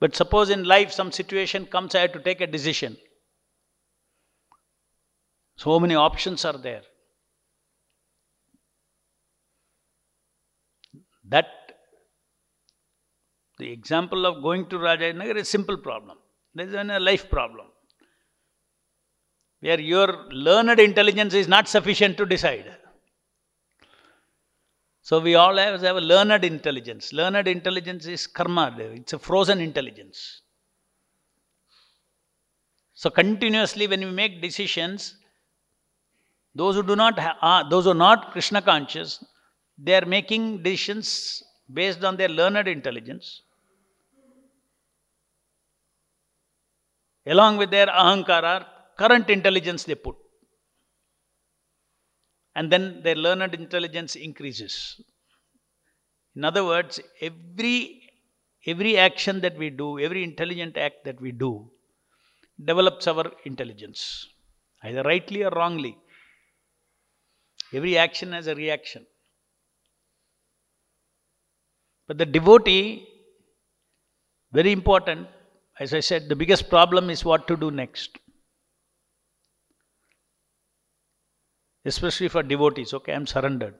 But 0.00 0.16
suppose 0.16 0.50
in 0.50 0.64
life 0.64 0.90
some 0.90 1.12
situation 1.12 1.66
comes, 1.66 1.94
I 1.94 2.00
have 2.00 2.12
to 2.14 2.18
take 2.18 2.40
a 2.40 2.48
decision. 2.48 2.96
So 5.54 5.78
many 5.78 5.94
options 5.94 6.44
are 6.44 6.58
there. 6.58 6.82
That 11.28 11.46
the 13.62 13.70
example 13.78 14.26
of 14.26 14.42
going 14.46 14.62
to 14.70 14.76
Rajanagar 14.86 15.36
is 15.36 15.48
a 15.48 15.50
simple 15.56 15.78
problem. 15.88 16.18
There 16.54 16.66
is 16.68 16.74
a 16.74 17.00
life 17.08 17.30
problem. 17.30 17.66
Where 19.60 19.80
your 19.80 20.08
learned 20.46 20.80
intelligence 20.80 21.34
is 21.34 21.46
not 21.46 21.68
sufficient 21.68 22.16
to 22.16 22.26
decide. 22.26 22.68
So 25.02 25.20
we 25.20 25.34
all 25.34 25.56
have, 25.56 25.80
have 25.82 25.96
a 25.96 26.00
learned 26.00 26.44
intelligence. 26.44 27.12
Learned 27.12 27.48
intelligence 27.48 28.06
is 28.06 28.26
karma, 28.26 28.74
it's 28.78 29.12
a 29.12 29.18
frozen 29.18 29.60
intelligence. 29.60 30.42
So 32.94 33.10
continuously 33.10 33.86
when 33.86 34.00
we 34.00 34.10
make 34.10 34.42
decisions, 34.42 35.16
those 36.54 36.74
who 36.76 36.82
do 36.82 36.96
not 36.96 37.18
uh, 37.18 37.68
those 37.68 37.84
who 37.84 37.92
are 37.92 38.02
not 38.08 38.32
Krishna 38.32 38.60
conscious, 38.62 39.24
they 39.78 39.94
are 39.96 40.06
making 40.06 40.62
decisions 40.62 41.42
based 41.72 42.04
on 42.04 42.16
their 42.16 42.28
learned 42.28 42.68
intelligence. 42.68 43.42
Along 47.26 47.56
with 47.56 47.70
their 47.70 47.86
ahankara, 47.86 48.66
current 48.96 49.30
intelligence 49.30 49.84
they 49.84 49.94
put 49.94 50.16
and 52.54 52.70
then 52.70 53.02
their 53.02 53.14
learned 53.14 53.54
intelligence 53.54 54.14
increases. 54.16 55.00
In 56.36 56.44
other 56.44 56.64
words, 56.64 57.00
every, 57.20 58.02
every 58.66 58.96
action 58.98 59.40
that 59.40 59.56
we 59.56 59.70
do, 59.70 59.98
every 59.98 60.22
intelligent 60.24 60.76
act 60.76 61.04
that 61.04 61.20
we 61.20 61.32
do, 61.32 61.70
develops 62.62 63.06
our 63.06 63.32
intelligence, 63.44 64.28
either 64.82 65.02
rightly 65.02 65.42
or 65.42 65.50
wrongly. 65.50 65.96
Every 67.72 67.96
action 67.96 68.32
has 68.32 68.46
a 68.46 68.54
reaction. 68.54 69.06
But 72.06 72.18
the 72.18 72.26
devotee, 72.26 73.06
very 74.52 74.72
important, 74.72 75.28
as 75.82 75.94
I 75.94 76.00
said, 76.00 76.28
the 76.28 76.36
biggest 76.36 76.68
problem 76.70 77.10
is 77.10 77.24
what 77.24 77.46
to 77.48 77.56
do 77.56 77.70
next. 77.70 78.18
especially 81.84 82.28
for 82.28 82.42
devotees. 82.42 82.94
Okay, 82.94 83.12
I'm 83.12 83.26
surrendered. 83.26 83.74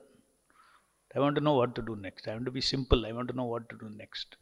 I 1.15 1.19
want 1.19 1.35
to 1.35 1.41
know 1.41 1.53
what 1.53 1.75
to 1.75 1.81
do 1.81 1.95
next. 1.95 2.27
I 2.27 2.33
want 2.33 2.45
to 2.45 2.51
be 2.51 2.61
simple. 2.61 3.05
I 3.05 3.11
want 3.11 3.27
to 3.29 3.35
know 3.35 3.45
what 3.45 3.69
to 3.69 3.77
do 3.77 3.89
next. 3.95 4.35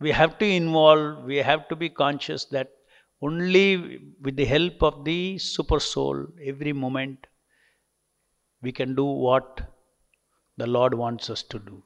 We 0.00 0.10
have 0.10 0.38
to 0.38 0.44
involve, 0.44 1.24
we 1.24 1.36
have 1.36 1.68
to 1.68 1.76
be 1.76 1.88
conscious 1.88 2.44
that 2.46 2.70
only 3.22 4.00
with 4.20 4.36
the 4.36 4.44
help 4.44 4.82
of 4.82 5.04
the 5.04 5.38
super 5.38 5.78
soul, 5.78 6.26
every 6.44 6.72
moment, 6.72 7.26
we 8.60 8.72
can 8.72 8.94
do 8.94 9.04
what 9.04 9.60
the 10.56 10.66
Lord 10.66 10.94
wants 10.94 11.30
us 11.30 11.42
to 11.44 11.58
do. 11.58 11.82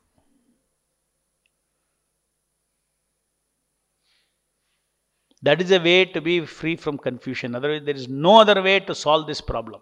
That 5.42 5.62
is 5.62 5.70
a 5.70 5.78
way 5.78 6.04
to 6.04 6.20
be 6.20 6.44
free 6.44 6.76
from 6.76 6.98
confusion. 6.98 7.54
Otherwise, 7.54 7.82
there 7.84 7.94
is 7.94 8.08
no 8.08 8.40
other 8.40 8.60
way 8.60 8.80
to 8.80 8.94
solve 8.94 9.26
this 9.26 9.40
problem. 9.40 9.80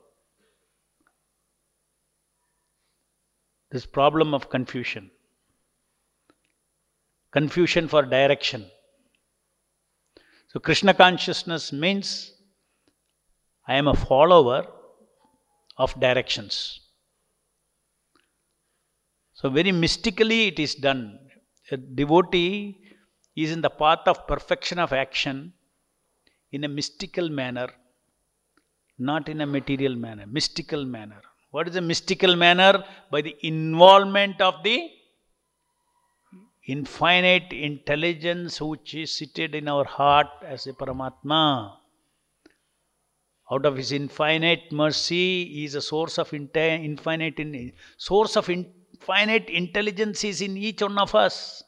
This 3.70 3.86
problem 3.86 4.34
of 4.34 4.50
confusion. 4.50 5.10
Confusion 7.32 7.88
for 7.88 8.02
direction. 8.02 8.66
So, 10.48 10.60
Krishna 10.60 10.94
consciousness 10.94 11.72
means 11.72 12.32
I 13.66 13.74
am 13.74 13.88
a 13.88 13.94
follower 13.94 14.66
of 15.76 15.98
directions. 15.98 16.80
So, 19.34 19.50
very 19.50 19.72
mystically 19.72 20.48
it 20.48 20.58
is 20.58 20.74
done. 20.74 21.18
A 21.70 21.76
devotee 21.76 22.85
is 23.36 23.52
in 23.52 23.60
the 23.60 23.70
path 23.70 24.06
of 24.06 24.26
perfection 24.26 24.78
of 24.78 24.92
action 24.92 25.52
in 26.50 26.64
a 26.64 26.68
mystical 26.68 27.28
manner, 27.28 27.68
not 28.98 29.28
in 29.28 29.40
a 29.42 29.46
material 29.46 29.94
manner, 29.94 30.24
mystical 30.26 30.84
manner. 30.84 31.20
What 31.50 31.68
is 31.68 31.76
a 31.76 31.80
mystical 31.80 32.34
manner? 32.34 32.82
By 33.10 33.20
the 33.20 33.36
involvement 33.42 34.40
of 34.40 34.62
the 34.62 34.90
infinite 36.66 37.52
intelligence 37.52 38.60
which 38.60 38.94
is 38.94 39.12
seated 39.16 39.54
in 39.54 39.68
our 39.68 39.84
heart 39.84 40.26
as 40.44 40.66
a 40.66 40.72
Paramatma. 40.72 41.76
Out 43.52 43.64
of 43.64 43.76
his 43.76 43.92
infinite 43.92 44.72
mercy, 44.72 45.44
he 45.44 45.64
is 45.64 45.76
a 45.76 45.80
source 45.80 46.18
of 46.18 46.34
infinite 46.34 47.74
source 47.96 48.36
of 48.36 48.50
infinite 48.50 49.48
intelligence 49.48 50.24
is 50.24 50.40
in 50.40 50.56
each 50.56 50.82
one 50.82 50.98
of 50.98 51.14
us. 51.14 51.62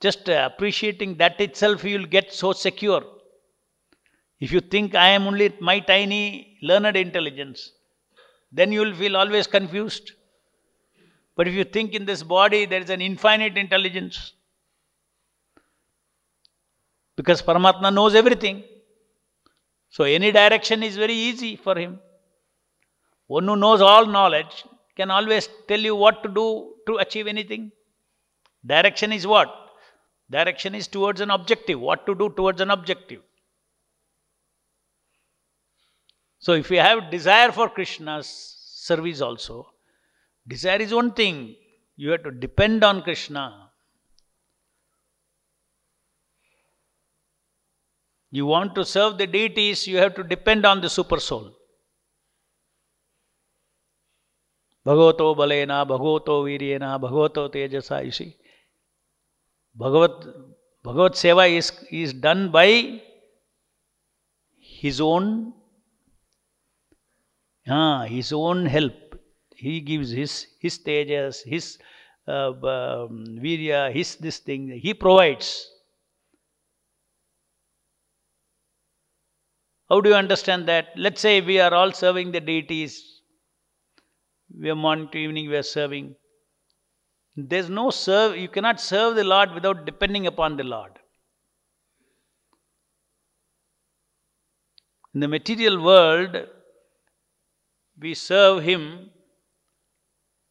Just 0.00 0.28
appreciating 0.28 1.16
that 1.16 1.40
itself, 1.40 1.84
you 1.84 1.98
will 1.98 2.06
get 2.06 2.32
so 2.32 2.52
secure. 2.52 3.04
If 4.40 4.50
you 4.50 4.60
think 4.60 4.94
I 4.94 5.08
am 5.08 5.26
only 5.26 5.54
my 5.60 5.80
tiny 5.80 6.56
learned 6.62 6.96
intelligence, 6.96 7.72
then 8.50 8.72
you 8.72 8.80
will 8.80 8.94
feel 8.94 9.16
always 9.16 9.46
confused. 9.46 10.12
But 11.36 11.46
if 11.46 11.54
you 11.54 11.64
think 11.64 11.92
in 11.92 12.06
this 12.06 12.22
body 12.22 12.64
there 12.64 12.80
is 12.80 12.90
an 12.90 13.02
infinite 13.02 13.58
intelligence, 13.58 14.32
because 17.16 17.42
Paramatma 17.42 17.92
knows 17.92 18.14
everything. 18.14 18.64
So 19.90 20.04
any 20.04 20.32
direction 20.32 20.82
is 20.82 20.96
very 20.96 21.12
easy 21.12 21.56
for 21.56 21.76
him. 21.76 21.98
One 23.26 23.46
who 23.46 23.56
knows 23.56 23.82
all 23.82 24.06
knowledge 24.06 24.64
can 24.96 25.10
always 25.10 25.48
tell 25.68 25.80
you 25.80 25.94
what 25.94 26.22
to 26.22 26.28
do 26.30 26.74
to 26.86 26.96
achieve 26.96 27.26
anything. 27.26 27.72
Direction 28.64 29.12
is 29.12 29.26
what? 29.26 29.54
Direction 30.30 30.76
is 30.76 30.86
towards 30.86 31.20
an 31.20 31.30
objective, 31.30 31.80
what 31.80 32.06
to 32.06 32.14
do 32.14 32.30
towards 32.30 32.60
an 32.60 32.70
objective. 32.70 33.20
So 36.38 36.52
if 36.52 36.70
you 36.70 36.78
have 36.78 37.10
desire 37.10 37.50
for 37.50 37.68
Krishna's 37.68 38.26
service 38.26 39.20
also, 39.20 39.66
desire 40.46 40.78
is 40.80 40.94
one 40.94 41.12
thing. 41.12 41.56
You 41.96 42.10
have 42.12 42.22
to 42.22 42.30
depend 42.30 42.84
on 42.84 43.02
Krishna. 43.02 43.70
You 48.30 48.46
want 48.46 48.76
to 48.76 48.84
serve 48.84 49.18
the 49.18 49.26
deities, 49.26 49.86
you 49.88 49.96
have 49.96 50.14
to 50.14 50.22
depend 50.22 50.64
on 50.64 50.80
the 50.80 50.88
super 50.88 51.18
soul. 51.18 51.56
Bhagavato 54.86 55.36
balena, 55.36 55.84
bhagavato 55.86 56.44
viryena, 56.44 56.98
bhagavato 57.00 57.52
tejasa, 57.52 58.04
you 58.04 58.12
see. 58.12 58.36
Bhagavat, 59.74 60.26
Bhagavat 60.82 61.12
Seva 61.12 61.48
is, 61.48 61.72
is 61.90 62.12
done 62.12 62.50
by 62.50 63.00
his 64.58 65.00
own 65.00 65.52
ah, 67.68 68.04
his 68.04 68.32
own 68.32 68.66
help. 68.66 68.94
He 69.54 69.80
gives 69.80 70.10
his 70.10 70.46
his 70.60 70.78
tejas, 70.78 71.42
his 71.44 71.78
uh, 72.26 72.50
um, 72.50 73.26
virya, 73.44 73.92
his 73.92 74.16
this 74.16 74.38
thing. 74.38 74.68
He 74.68 74.94
provides. 74.94 75.68
How 79.88 80.00
do 80.00 80.10
you 80.10 80.14
understand 80.14 80.66
that? 80.68 80.90
Let's 80.96 81.20
say 81.20 81.40
we 81.40 81.58
are 81.60 81.74
all 81.74 81.92
serving 81.92 82.30
the 82.30 82.40
deities. 82.40 83.22
We 84.56 84.70
are 84.70 84.76
morning 84.76 85.08
to 85.12 85.18
evening 85.18 85.48
we 85.48 85.56
are 85.56 85.64
serving. 85.64 86.14
There's 87.48 87.70
no 87.70 87.90
serve, 87.90 88.36
you 88.36 88.48
cannot 88.48 88.80
serve 88.80 89.16
the 89.16 89.24
Lord 89.24 89.52
without 89.52 89.84
depending 89.84 90.26
upon 90.26 90.56
the 90.56 90.64
Lord. 90.64 90.92
In 95.14 95.20
the 95.20 95.28
material 95.28 95.82
world, 95.82 96.36
we 97.98 98.14
serve 98.14 98.62
Him 98.62 99.10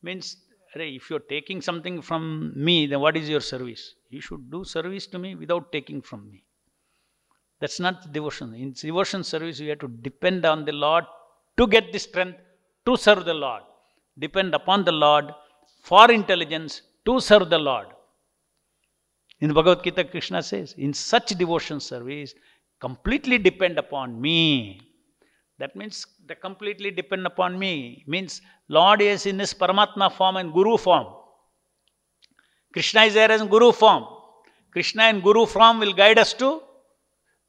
Means, 0.02 0.38
if 0.76 1.10
you're 1.10 1.20
taking 1.20 1.62
something 1.62 2.02
from 2.02 2.54
me, 2.56 2.88
then 2.88 3.02
what 3.02 3.18
is 3.18 3.28
your 3.28 3.42
service? 3.42 3.96
You 4.10 4.22
should 4.22 4.50
do 4.50 4.64
service 4.64 5.08
to 5.08 5.20
me 5.20 5.36
without 5.36 5.72
taking 5.72 6.02
from 6.02 6.32
me. 6.32 6.46
That's 7.60 7.80
not 7.80 8.14
devotion. 8.14 8.54
In 8.54 8.72
devotion 8.72 9.24
service, 9.24 9.60
you 9.60 9.70
have 9.72 9.80
to 9.80 9.90
depend 9.90 10.46
on 10.46 10.64
the 10.64 10.72
Lord 10.72 11.04
to 11.58 11.68
get 11.68 11.92
the 11.92 12.00
strength 12.00 12.40
to 12.86 12.96
serve 12.96 13.26
the 13.26 13.34
Lord. 13.34 13.64
Depend 14.18 14.56
upon 14.56 14.86
the 14.86 14.94
Lord 14.94 15.26
for 15.82 16.12
intelligence 16.12 16.82
to 17.06 17.20
serve 17.20 17.50
the 17.50 17.58
Lord. 17.58 17.88
In 19.42 19.54
Bhagavad 19.54 19.84
Gita, 19.84 20.04
Krishna 20.04 20.44
says, 20.44 20.76
in 20.78 20.94
such 20.94 21.30
devotion 21.30 21.80
service, 21.80 22.34
completely 22.80 23.38
depend 23.38 23.78
upon 23.78 24.20
me. 24.20 24.82
That 25.58 25.76
means 25.76 26.06
the 26.28 26.36
completely 26.36 26.92
depend 26.92 27.26
upon 27.26 27.58
me. 27.58 28.04
Means 28.08 28.42
Lord 28.68 29.02
is 29.02 29.26
in 29.26 29.40
his 29.40 29.54
Paramatma 29.54 30.12
form 30.12 30.38
and 30.38 30.54
Guru 30.54 30.78
form. 30.78 31.08
Krishna 32.72 33.02
is 33.02 33.14
there 33.14 33.32
as 33.32 33.42
Guru 33.44 33.72
form. 33.72 34.06
Krishna 34.72 35.10
in 35.10 35.22
Guru 35.22 35.46
form 35.46 35.80
will 35.80 35.94
guide 35.94 36.20
us 36.20 36.34
to 36.34 36.62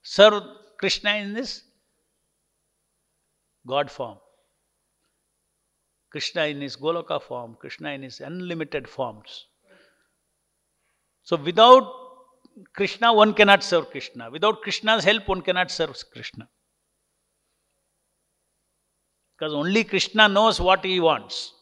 serve 0.03 0.43
Krishna 0.79 1.17
in 1.17 1.35
this 1.35 1.63
God 3.67 3.91
form. 3.91 4.19
Krishna 6.11 6.47
in 6.47 6.61
his 6.61 6.77
Goloka 6.77 7.23
form, 7.23 7.57
Krishna 7.61 7.91
in 7.91 8.03
his 8.03 8.21
unlimited 8.21 8.89
forms. 8.89 9.47
So 11.23 11.37
without 11.37 11.93
Krishna, 12.75 13.13
one 13.13 13.35
cannot 13.35 13.63
serve 13.63 13.91
Krishna. 13.91 14.31
Without 14.31 14.63
Krishna's 14.63 15.05
help, 15.05 15.29
one 15.29 15.43
cannot 15.43 15.71
serve 15.71 15.95
Krishna. 16.13 16.49
Because 19.39 19.55
only 19.55 19.85
Krishna 19.85 20.29
knows 20.29 20.61
what 20.61 20.85
he 20.85 21.01
wants. 21.01 21.55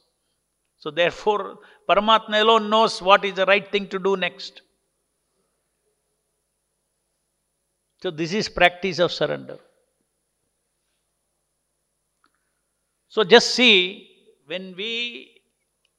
So 0.78 0.90
therefore, 0.90 1.58
Paramatma 1.88 2.40
alone 2.40 2.70
knows 2.70 3.02
what 3.02 3.24
is 3.24 3.34
the 3.34 3.46
right 3.46 3.70
thing 3.70 3.88
to 3.88 3.98
do 3.98 4.16
next. 4.16 4.62
So 8.02 8.10
this 8.10 8.32
is 8.32 8.48
practice 8.48 8.98
of 8.98 9.12
surrender. 9.12 9.58
So 13.08 13.24
just 13.24 13.54
see, 13.54 14.08
when 14.48 14.74
we 14.76 15.40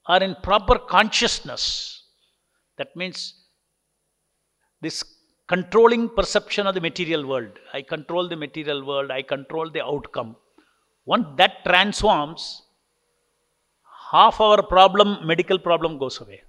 are 0.08 0.22
in 0.24 0.36
proper 0.42 0.78
consciousness, 0.78 2.04
that 2.78 2.96
means 2.96 3.36
this 4.82 5.04
controlling 5.48 6.10
perception 6.10 6.66
of 6.66 6.74
the 6.74 6.82
material 6.82 7.28
world. 7.28 7.52
I 7.74 7.82
control 7.84 8.28
the 8.28 8.36
material 8.36 8.84
world, 8.86 9.12
I 9.12 9.22
control 9.22 9.70
the 9.70 9.84
outcome. 9.84 10.36
Once 11.06 11.28
that 11.38 11.64
transforms, 11.64 12.64
half 14.12 14.42
our 14.42 14.64
problem, 14.64 15.26
medical 15.28 15.60
problem 15.60 16.00
goes 16.00 16.20
away. 16.20 16.42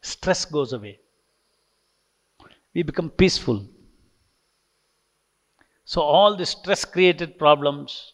Stress 0.00 0.44
goes 0.44 0.72
away. 0.72 0.98
We 2.74 2.82
become 2.84 3.10
peaceful. 3.10 3.66
So, 5.92 6.02
all 6.02 6.36
the 6.36 6.44
stress 6.44 6.84
created 6.84 7.38
problems, 7.38 8.12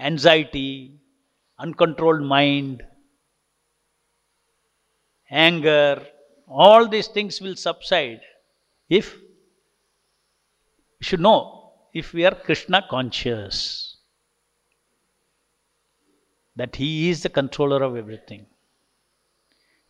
anxiety, 0.00 0.98
uncontrolled 1.60 2.22
mind, 2.22 2.82
anger, 5.30 6.04
all 6.48 6.88
these 6.88 7.06
things 7.06 7.40
will 7.40 7.54
subside 7.54 8.20
if 8.88 9.14
we 9.14 11.04
should 11.08 11.20
know 11.20 11.74
if 11.92 12.12
we 12.12 12.26
are 12.26 12.34
Krishna 12.34 12.84
conscious 12.90 13.98
that 16.56 16.74
He 16.74 17.10
is 17.10 17.22
the 17.22 17.28
controller 17.28 17.80
of 17.84 17.94
everything. 17.96 18.44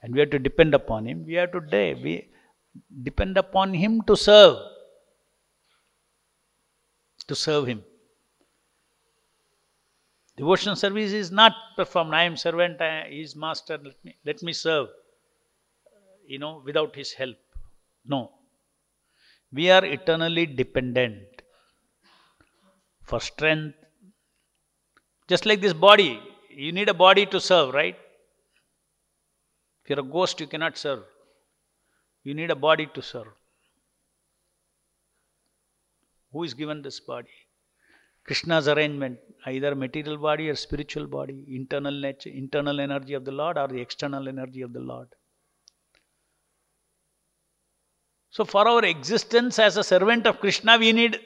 And 0.02 0.12
we 0.12 0.20
have 0.20 0.28
to 0.28 0.38
depend 0.38 0.74
upon 0.74 1.06
Him. 1.06 1.24
We 1.24 1.32
have 1.36 1.52
to 1.52 1.96
we 2.02 2.28
depend 3.02 3.38
upon 3.38 3.72
Him 3.72 4.02
to 4.02 4.14
serve. 4.14 4.58
To 7.28 7.34
serve 7.34 7.66
Him. 7.66 7.82
Devotional 10.36 10.76
service 10.76 11.12
is 11.12 11.30
not 11.30 11.52
performed. 11.76 12.12
I 12.12 12.24
am 12.24 12.36
servant, 12.36 12.80
I, 12.80 13.06
He 13.08 13.20
is 13.20 13.36
master, 13.36 13.78
let 13.82 14.04
me, 14.04 14.16
let 14.26 14.42
me 14.42 14.52
serve. 14.52 14.88
You 16.26 16.38
know, 16.38 16.62
without 16.64 16.94
His 16.96 17.12
help. 17.12 17.36
No. 18.04 18.32
We 19.52 19.70
are 19.70 19.84
eternally 19.84 20.46
dependent 20.46 21.42
for 23.04 23.20
strength. 23.20 23.76
Just 25.28 25.46
like 25.46 25.60
this 25.60 25.72
body, 25.72 26.20
you 26.50 26.72
need 26.72 26.88
a 26.88 26.94
body 26.94 27.26
to 27.26 27.40
serve, 27.40 27.72
right? 27.72 27.96
If 29.82 29.90
you're 29.90 30.00
a 30.00 30.02
ghost, 30.02 30.40
you 30.40 30.46
cannot 30.46 30.76
serve. 30.76 31.04
You 32.22 32.34
need 32.34 32.50
a 32.50 32.56
body 32.56 32.88
to 32.94 33.02
serve. 33.02 33.28
Who 36.34 36.42
is 36.42 36.52
given 36.52 36.82
this 36.82 36.98
body? 36.98 37.30
Krishna's 38.24 38.66
arrangement, 38.66 39.20
either 39.46 39.76
material 39.76 40.16
body 40.16 40.48
or 40.48 40.56
spiritual 40.56 41.06
body, 41.06 41.44
internal 41.48 41.92
nature, 41.92 42.30
internal 42.30 42.80
energy 42.80 43.14
of 43.14 43.24
the 43.24 43.30
Lord 43.30 43.56
or 43.56 43.68
the 43.68 43.80
external 43.80 44.28
energy 44.28 44.62
of 44.62 44.72
the 44.72 44.80
Lord. 44.80 45.08
So, 48.30 48.44
for 48.44 48.66
our 48.66 48.84
existence 48.84 49.60
as 49.60 49.76
a 49.76 49.84
servant 49.84 50.26
of 50.26 50.40
Krishna, 50.40 50.76
we 50.76 50.90
need 50.92 51.20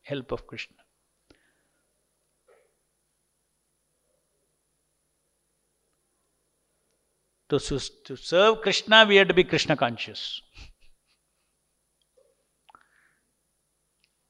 help 0.00 0.32
of 0.32 0.46
Krishna. 0.46 0.76
To, 7.50 7.58
to 7.58 8.16
serve 8.16 8.62
Krishna, 8.62 9.04
we 9.06 9.16
have 9.16 9.28
to 9.28 9.34
be 9.34 9.44
Krishna 9.44 9.76
conscious. 9.76 10.40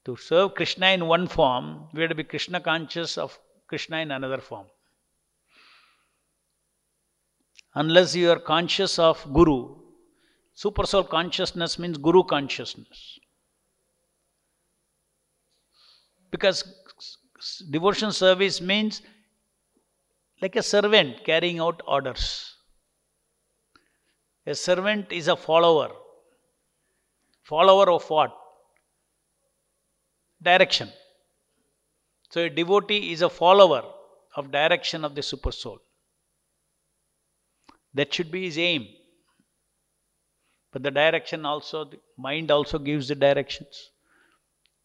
To 0.05 0.17
serve 0.17 0.55
Krishna 0.55 0.89
in 0.89 1.07
one 1.07 1.29
form, 1.29 1.89
we 1.93 2.01
have 2.03 2.11
to 2.11 2.15
be 2.15 2.25
Krishna 2.25 2.61
conscious 2.61 3.19
of 3.19 3.39
Krishna 3.67 3.99
in 3.99 4.11
another 4.11 4.39
form. 4.39 4.67
Unless 7.75 8.17
you 8.17 8.31
are 8.31 8.39
conscious 8.39 8.99
of 8.99 9.25
Guru, 9.33 9.77
super 10.55 10.87
soul 10.87 11.05
consciousness 11.05 11.79
means 11.79 11.99
Guru 11.99 12.25
consciousness. 12.25 13.19
Because 16.31 16.65
devotion 17.71 18.13
service 18.13 18.61
means 18.61 19.03
like 20.43 20.57
a 20.57 20.63
servant 20.63 21.25
carrying 21.25 21.61
out 21.61 21.83
orders. 21.87 22.57
A 24.47 24.55
servant 24.55 25.13
is 25.13 25.29
a 25.29 25.37
follower. 25.37 25.91
Follower 27.43 27.91
of 27.91 28.09
what? 28.09 28.33
Direction. 30.43 30.89
So 32.31 32.43
a 32.43 32.51
devotee 32.51 33.13
is 33.13 33.23
a 33.23 33.29
follower 33.29 33.83
of 34.37 34.51
direction 34.51 35.05
of 35.05 35.15
the 35.15 35.23
super 35.23 35.53
soul. 35.53 35.81
That 37.95 38.15
should 38.15 38.31
be 38.31 38.45
his 38.45 38.57
aim. 38.59 38.87
But 40.73 40.85
the 40.85 40.91
direction 40.91 41.45
also, 41.45 41.85
the 41.85 41.99
mind 42.17 42.51
also 42.51 42.79
gives 42.79 43.09
the 43.09 43.17
directions. 43.17 43.91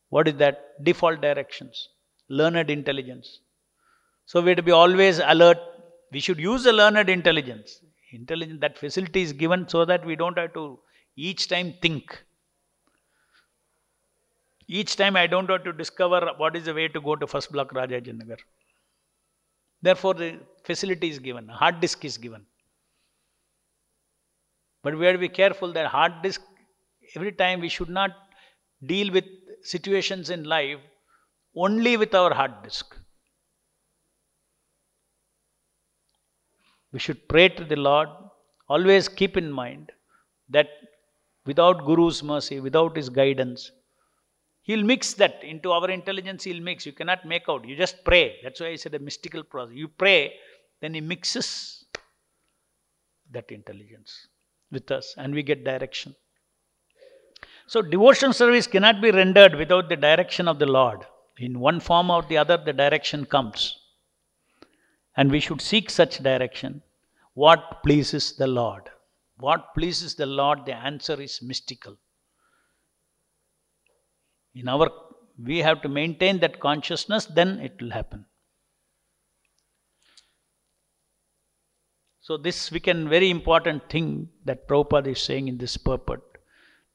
What 0.10 0.28
is 0.28 0.36
that? 0.36 0.84
Default 0.84 1.22
directions. 1.22 1.90
Learned 2.30 2.72
intelligence. 2.72 3.40
So 4.26 4.42
we 4.42 4.50
have 4.50 4.58
to 4.58 4.64
be 4.64 4.72
always 4.72 5.20
alert. 5.20 5.60
We 6.12 6.20
should 6.20 6.40
use 6.40 6.64
the 6.64 6.74
learned 6.74 7.10
intelligence. 7.10 7.80
Intelligence, 8.12 8.60
that 8.62 8.78
facility 8.78 9.22
is 9.22 9.34
given 9.34 9.68
so 9.70 9.86
that 9.86 10.04
we 10.06 10.16
don't 10.16 10.38
have 10.38 10.54
to 10.54 10.80
each 11.16 11.48
time 11.48 11.74
think. 11.82 12.24
Each 14.68 14.96
time 14.96 15.16
I 15.16 15.28
don't 15.28 15.50
have 15.50 15.64
to 15.64 15.74
discover 15.74 16.32
what 16.38 16.56
is 16.56 16.66
the 16.66 16.74
way 16.74 16.88
to 16.88 17.00
go 17.00 17.16
to 17.16 17.28
first 17.28 17.52
block 17.52 17.72
Rajajinagar. 17.72 18.38
Therefore, 19.82 20.16
the 20.16 20.40
facility 20.64 21.10
is 21.10 21.20
given, 21.20 21.48
hard 21.48 21.80
disk 21.80 22.04
is 22.04 22.18
given. 22.18 22.46
But 24.82 24.98
we 24.98 25.06
have 25.06 25.16
to 25.16 25.20
be 25.20 25.30
careful 25.30 25.72
that 25.74 25.88
hard 25.88 26.22
disk, 26.24 26.42
every 27.16 27.32
time 27.32 27.60
we 27.60 27.70
should 27.70 27.90
not 27.90 28.12
deal 28.86 29.12
with 29.12 29.26
situations 29.62 30.30
in 30.30 30.44
life 30.44 30.80
only 31.56 31.98
with 31.98 32.14
our 32.14 32.34
hard 32.34 32.64
disk. 32.64 32.96
We 36.92 37.00
should 37.00 37.28
pray 37.28 37.50
to 37.50 37.64
the 37.64 37.76
Lord. 37.76 38.10
Always 38.70 39.08
keep 39.08 39.38
in 39.38 39.52
mind 39.52 39.92
that 40.50 40.68
without 41.46 41.86
Guru's 41.86 42.24
mercy, 42.24 42.60
without 42.60 42.96
His 42.96 43.10
guidance, 43.10 43.72
He'll 44.66 44.84
mix 44.84 45.14
that 45.14 45.44
into 45.44 45.72
our 45.72 45.90
intelligence, 45.92 46.44
He'll 46.44 46.62
mix. 46.62 46.88
You 46.88 46.92
cannot 46.92 47.24
make 47.24 47.44
out. 47.48 47.68
You 47.68 47.76
just 47.76 48.04
pray. 48.04 48.38
That's 48.44 48.60
why 48.60 48.70
I 48.70 48.76
said 48.76 48.96
a 48.96 49.00
mystical 49.00 49.44
process. 49.44 49.76
You 49.76 49.88
pray, 49.88 50.34
then 50.82 50.96
He 50.96 51.02
mixes 51.02 51.86
that 53.32 53.52
intelligence 53.52 54.28
with 54.72 54.90
us 54.90 55.14
and 55.18 55.36
we 55.36 55.44
get 55.44 55.64
direction. 55.64 56.16
So, 57.68 57.84
devotion 57.84 58.34
service 58.34 58.66
cannot 58.66 59.02
be 59.02 59.12
rendered 59.12 59.54
without 59.56 59.88
the 59.88 59.96
direction 59.96 60.48
of 60.48 60.58
the 60.58 60.66
Lord. 60.66 61.06
In 61.38 61.60
one 61.60 61.80
form 61.80 62.10
or 62.10 62.24
the 62.24 62.38
other, 62.38 62.58
the 62.58 62.74
direction 62.74 63.26
comes. 63.26 63.78
And 65.16 65.32
we 65.32 65.40
should 65.40 65.62
seek 65.62 65.92
such 65.92 66.24
direction. 66.24 66.82
What 67.36 67.84
pleases 67.84 68.34
the 68.34 68.48
Lord? 68.48 68.90
What 69.38 69.76
pleases 69.76 70.16
the 70.16 70.26
Lord? 70.26 70.66
The 70.66 70.76
answer 70.76 71.22
is 71.22 71.40
mystical. 71.44 71.98
In 74.56 74.70
our, 74.70 74.90
we 75.38 75.60
have 75.60 75.82
to 75.82 75.90
maintain 75.90 76.40
that 76.40 76.60
consciousness, 76.60 77.26
then 77.26 77.60
it 77.60 77.80
will 77.82 77.92
happen. 77.92 78.26
So 82.22 82.38
this 82.38 82.72
we 82.72 82.80
can 82.80 83.08
very 83.08 83.30
important 83.30 83.88
thing 83.88 84.30
that 84.46 84.68
Prabhupada 84.68 85.08
is 85.08 85.22
saying 85.22 85.48
in 85.48 85.60
this 85.60 85.78
purport 85.78 86.24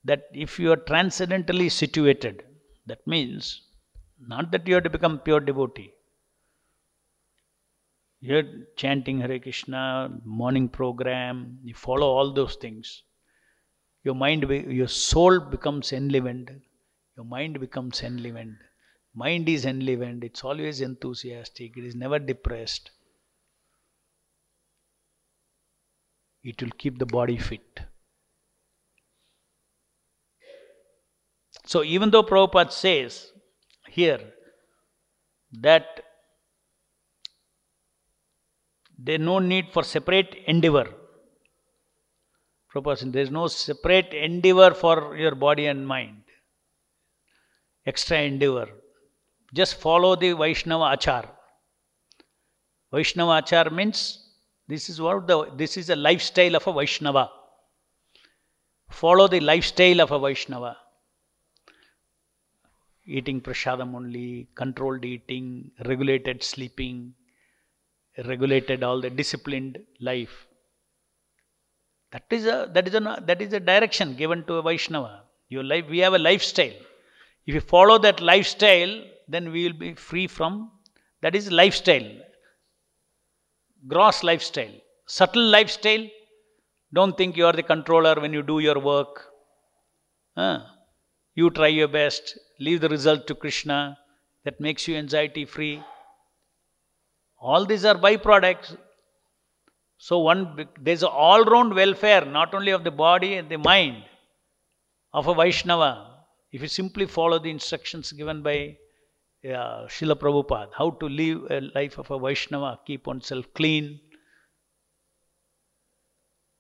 that 0.05 0.25
if 0.33 0.59
you 0.59 0.73
are 0.73 0.77
transcendentally 0.77 1.71
situated, 1.71 2.43
that 2.87 3.07
means 3.07 3.63
not 4.27 4.51
that 4.51 4.67
you 4.67 4.75
have 4.75 4.83
to 4.85 4.91
become 4.91 5.21
pure 5.21 5.39
devotee. 5.39 5.93
You're 8.21 8.43
chanting 8.77 9.21
Hare 9.21 9.39
Krishna, 9.39 10.11
morning 10.25 10.69
program, 10.69 11.59
you 11.63 11.75
follow 11.75 12.07
all 12.07 12.33
those 12.33 12.57
things. 12.57 13.03
Your 14.03 14.15
mind, 14.15 14.43
your 14.43 14.89
soul 14.89 15.39
becomes 15.39 15.93
enlivened. 15.93 16.51
Your 17.21 17.27
mind 17.27 17.61
becomes 17.61 18.03
enlivened. 18.03 18.57
Mind 19.15 19.47
is 19.47 19.67
enlivened. 19.67 20.25
It's 20.25 20.43
always 20.43 20.81
enthusiastic. 20.81 21.77
It 21.77 21.85
is 21.85 21.95
never 21.95 22.19
depressed. 22.19 22.93
It 26.43 26.63
will 26.63 26.71
keep 26.79 26.99
the 26.99 27.05
body 27.05 27.37
fit. 27.37 27.81
So 31.67 31.85
even 31.85 32.11
though 32.11 32.23
Prabhupada 32.23 32.73
says 32.73 33.31
here 33.87 34.21
that 35.61 35.85
there 38.99 39.17
is 39.17 39.21
no 39.21 39.41
need 39.41 39.75
for 39.75 39.83
separate 39.83 40.35
endeavor. 40.47 40.89
Prabhupada 42.75 43.13
there 43.13 43.23
is 43.23 43.31
no 43.31 43.47
separate 43.47 44.15
endeavor 44.15 44.73
for 44.73 45.19
your 45.19 45.35
body 45.35 45.67
and 45.67 45.87
mind. 45.87 46.23
Extra 47.91 48.19
endeavor. 48.31 48.69
Just 49.61 49.75
follow 49.87 50.13
the 50.25 50.33
Vaishnava 50.43 50.97
Achar. 50.97 51.25
Vaishnava 52.93 53.43
Achar 53.43 53.73
means 53.79 54.01
this 54.69 54.89
is 54.93 55.01
what 55.07 55.27
the 55.31 55.39
this 55.63 55.77
is 55.83 55.91
a 55.91 55.97
lifestyle 56.09 56.57
of 56.61 56.67
a 56.73 56.73
Vaishnava. 56.81 57.25
Follow 59.03 59.27
the 59.35 59.41
lifestyle 59.53 60.01
of 60.05 60.13
a 60.19 60.21
Vaishnava 60.27 60.77
eating 63.19 63.41
prasadam 63.41 63.95
only, 63.95 64.49
controlled 64.55 65.05
eating, 65.05 65.71
regulated 65.85 66.43
sleeping, 66.43 67.15
regulated 68.27 68.83
all 68.83 69.01
the 69.01 69.11
disciplined 69.11 69.79
life. 70.01 70.47
That 72.13 72.25
is 72.31 72.47
a 72.47 72.71
that 72.75 72.89
is 72.89 72.95
a 72.95 73.23
that 73.27 73.41
is 73.41 73.53
a 73.53 73.61
direction 73.61 74.15
given 74.15 74.45
to 74.45 74.55
a 74.55 74.63
Vaishnava. 74.63 75.25
Your 75.49 75.65
life 75.65 75.87
we 75.89 75.99
have 75.99 76.15
a 76.15 76.19
lifestyle. 76.19 76.79
If 77.51 77.55
you 77.55 77.61
follow 77.61 77.99
that 77.99 78.21
lifestyle, 78.21 79.03
then 79.27 79.51
we 79.51 79.65
will 79.65 79.77
be 79.77 79.95
free 79.95 80.29
from 80.29 80.71
that 81.21 81.35
is 81.35 81.51
lifestyle. 81.51 82.09
Gross 83.89 84.23
lifestyle. 84.23 84.77
Subtle 85.09 85.43
lifestyle. 85.43 86.07
Don't 86.95 87.17
think 87.17 87.37
you 87.37 87.47
are 87.47 87.53
the 87.53 87.65
controller 87.65 88.15
when 88.21 88.33
you 88.33 88.45
do 88.45 88.61
your 88.61 88.79
work. 88.79 89.25
Huh? 90.37 90.61
You 91.35 91.51
try 91.51 91.67
your 91.67 91.89
best, 91.89 92.39
leave 92.61 92.81
the 92.83 92.89
result 92.89 93.27
to 93.27 93.35
Krishna, 93.35 93.99
that 94.45 94.61
makes 94.61 94.87
you 94.87 94.95
anxiety 94.95 95.45
free. 95.45 95.83
All 97.41 97.67
these 97.67 97.85
are 97.85 97.97
byproducts. 97.97 98.77
So 99.99 100.21
one 100.21 100.69
there's 100.81 101.03
an 101.03 101.09
all-round 101.13 101.75
welfare, 101.75 102.25
not 102.25 102.55
only 102.55 102.71
of 102.71 102.85
the 102.85 102.93
body 102.93 103.35
and 103.35 103.49
the 103.49 103.59
mind, 103.59 104.05
of 105.13 105.27
a 105.27 105.35
Vaishnava. 105.35 106.10
If 106.53 106.63
you 106.63 106.69
simply 106.69 107.07
follow 107.07 107.39
the 107.39 107.51
instructions 107.51 108.13
given 108.13 108.43
by 108.43 108.77
uh, 109.45 109.87
Prabhupada, 109.87 110.71
how 110.77 110.91
to 110.91 111.07
live 111.07 111.51
a 111.51 111.61
life 111.75 111.99
of 111.99 112.11
a 112.11 112.19
Vaishnava, 112.19 112.81
keep 112.87 113.07
oneself 113.07 113.47
clean, 113.55 114.01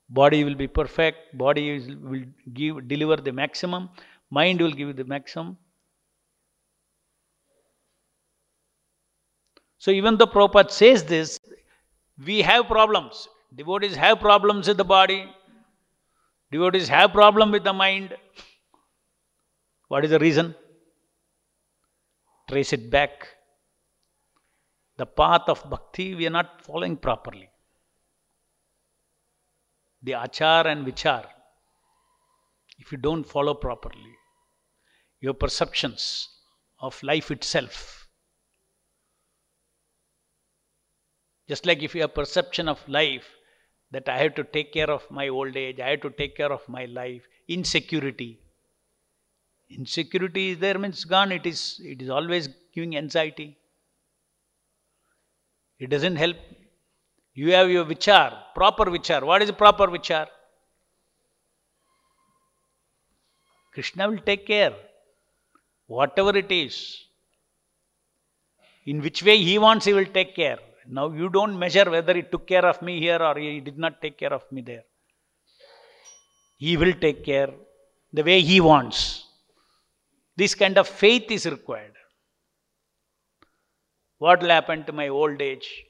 body 0.08 0.44
will 0.44 0.54
be 0.54 0.68
perfect, 0.68 1.36
body 1.36 1.70
is, 1.70 1.88
will 1.88 2.24
give 2.54 2.88
deliver 2.88 3.16
the 3.16 3.32
maximum, 3.32 3.90
Mind 4.30 4.60
will 4.60 4.70
give 4.70 4.88
you 4.88 4.92
the 4.92 5.04
maximum. 5.04 5.58
So 9.78 9.90
even 9.90 10.16
though 10.18 10.26
Prabhupada 10.26 10.70
says 10.70 11.04
this, 11.04 11.40
we 12.24 12.42
have 12.42 12.66
problems. 12.66 13.28
Devotees 13.54 13.96
have 13.96 14.20
problems 14.20 14.68
with 14.68 14.76
the 14.76 14.84
body. 14.84 15.24
Devotees 16.52 16.88
have 16.88 17.12
problem 17.12 17.50
with 17.50 17.64
the 17.64 17.72
mind. 17.72 18.14
What 19.90 20.04
is 20.04 20.12
the 20.12 20.20
reason? 20.20 20.54
Trace 22.48 22.72
it 22.72 22.90
back. 22.90 23.26
The 24.98 25.06
path 25.06 25.48
of 25.48 25.68
bhakti 25.68 26.14
we 26.14 26.28
are 26.28 26.36
not 26.38 26.62
following 26.62 26.96
properly. 26.96 27.50
The 30.04 30.12
achar 30.12 30.66
and 30.66 30.86
vichar, 30.86 31.24
if 32.78 32.92
you 32.92 32.98
don't 32.98 33.24
follow 33.24 33.52
properly, 33.52 34.14
your 35.20 35.34
perceptions 35.34 36.28
of 36.78 37.02
life 37.02 37.32
itself. 37.32 38.06
Just 41.48 41.66
like 41.66 41.82
if 41.82 41.96
you 41.96 42.02
have 42.02 42.14
perception 42.14 42.68
of 42.68 42.88
life 42.88 43.28
that 43.90 44.08
I 44.08 44.18
have 44.18 44.36
to 44.36 44.44
take 44.44 44.72
care 44.72 44.90
of 44.90 45.10
my 45.10 45.26
old 45.26 45.56
age, 45.56 45.80
I 45.80 45.90
have 45.90 46.02
to 46.02 46.10
take 46.10 46.36
care 46.36 46.52
of 46.52 46.68
my 46.68 46.84
life, 46.84 47.22
insecurity. 47.48 48.38
Insecurity 49.70 50.50
is 50.50 50.58
there 50.58 50.78
means 50.78 51.04
gone, 51.04 51.32
it 51.32 51.46
is 51.46 51.80
it 51.84 52.02
is 52.02 52.10
always 52.10 52.48
giving 52.74 52.96
anxiety. 52.96 53.56
It 55.78 55.90
doesn't 55.90 56.16
help. 56.16 56.36
You 57.34 57.52
have 57.52 57.70
your 57.70 57.84
vichar, 57.84 58.36
proper 58.54 58.84
vichar. 58.86 59.22
What 59.22 59.42
is 59.42 59.50
proper 59.52 59.86
vichar? 59.86 60.26
Krishna 63.72 64.10
will 64.10 64.18
take 64.18 64.46
care 64.46 64.74
whatever 65.86 66.36
it 66.36 66.50
is, 66.52 66.74
in 68.86 69.00
which 69.02 69.22
way 69.22 69.36
he 69.38 69.58
wants, 69.58 69.86
he 69.86 69.92
will 69.92 70.10
take 70.18 70.34
care. 70.36 70.58
Now 70.86 71.10
you 71.10 71.28
don't 71.28 71.58
measure 71.58 71.88
whether 71.90 72.14
he 72.14 72.22
took 72.22 72.46
care 72.46 72.64
of 72.64 72.80
me 72.80 73.00
here 73.00 73.20
or 73.20 73.36
he 73.38 73.60
did 73.60 73.78
not 73.78 74.00
take 74.00 74.16
care 74.16 74.32
of 74.32 74.44
me 74.52 74.62
there. 74.62 74.84
He 76.58 76.76
will 76.76 76.92
take 76.92 77.24
care 77.24 77.50
the 78.12 78.22
way 78.22 78.40
he 78.40 78.60
wants. 78.60 79.24
This 80.36 80.54
kind 80.54 80.78
of 80.78 80.88
faith 80.88 81.30
is 81.30 81.46
required. 81.46 81.92
What 84.18 84.40
will 84.40 84.48
happen 84.48 84.84
to 84.84 84.92
my 84.92 85.08
old 85.08 85.40
age? 85.40 85.84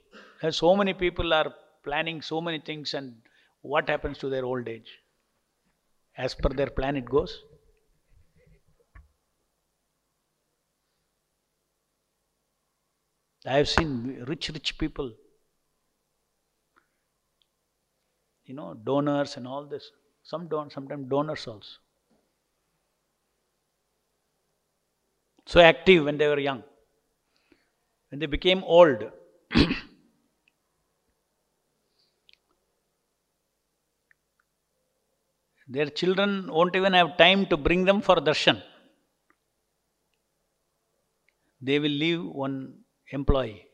So 0.51 0.75
many 0.75 0.95
people 0.95 1.33
are 1.33 1.55
planning 1.85 2.23
so 2.23 2.41
many 2.41 2.59
things, 2.59 2.95
and 2.95 3.15
what 3.63 3.89
happens 3.89 4.19
to 4.19 4.29
their 4.29 4.45
old 4.45 4.69
age? 4.69 4.91
As 6.17 6.35
per 6.35 6.49
their 6.49 6.71
plan, 6.71 6.97
it 6.97 7.05
goes. 7.05 7.43
I 13.47 13.57
have 13.57 13.69
seen 13.69 14.25
rich, 14.29 14.51
rich 14.51 14.77
people, 14.77 15.15
you 18.45 18.55
know, 18.55 18.75
donors 18.75 19.37
and 19.37 19.47
all 19.47 19.65
this. 19.65 19.91
Some 20.23 20.49
don't, 20.49 20.71
sometimes 20.71 21.09
donors 21.09 21.47
also. 21.47 21.69
So 25.51 25.59
active 25.59 26.05
when 26.05 26.17
they 26.17 26.29
were 26.29 26.39
young. 26.39 26.63
When 28.09 28.21
they 28.21 28.27
became 28.27 28.63
old, 28.63 29.03
their 35.69 35.87
children 35.87 36.47
won't 36.53 36.77
even 36.77 36.93
have 36.93 37.17
time 37.17 37.47
to 37.47 37.57
bring 37.57 37.85
them 37.85 38.01
for 38.01 38.15
darshan. 38.29 38.63
They 41.61 41.81
will 41.81 41.97
leave 42.05 42.23
one 42.23 42.85
employee. 43.11 43.67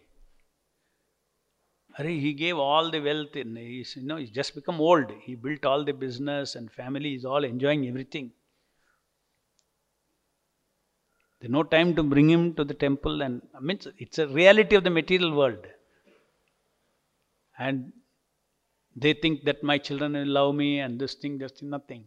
He 1.98 2.32
gave 2.32 2.56
all 2.56 2.90
the 2.90 3.00
wealth 3.00 3.36
in 3.36 3.54
he's 3.56 3.96
you 3.96 4.06
know 4.06 4.16
he's 4.16 4.30
just 4.30 4.54
become 4.54 4.80
old. 4.80 5.12
He 5.26 5.34
built 5.34 5.66
all 5.66 5.84
the 5.84 5.92
business 5.92 6.54
and 6.54 6.72
family 6.72 7.14
is 7.16 7.26
all 7.26 7.44
enjoying 7.44 7.86
everything. 7.86 8.32
There's 11.40 11.52
no 11.52 11.62
time 11.62 11.94
to 11.96 12.02
bring 12.02 12.30
him 12.30 12.54
to 12.54 12.64
the 12.64 12.74
temple 12.74 13.22
and 13.22 13.42
I 13.54 13.60
mean 13.60 13.78
it's 13.98 14.18
a 14.18 14.26
reality 14.26 14.74
of 14.76 14.84
the 14.84 14.90
material 14.90 15.32
world. 15.34 15.66
And 17.58 17.92
they 18.94 19.12
think 19.12 19.44
that 19.44 19.62
my 19.62 19.78
children 19.78 20.14
will 20.14 20.26
love 20.26 20.54
me 20.54 20.80
and 20.80 20.98
this 20.98 21.14
thing, 21.14 21.38
just 21.38 21.62
nothing. 21.62 22.04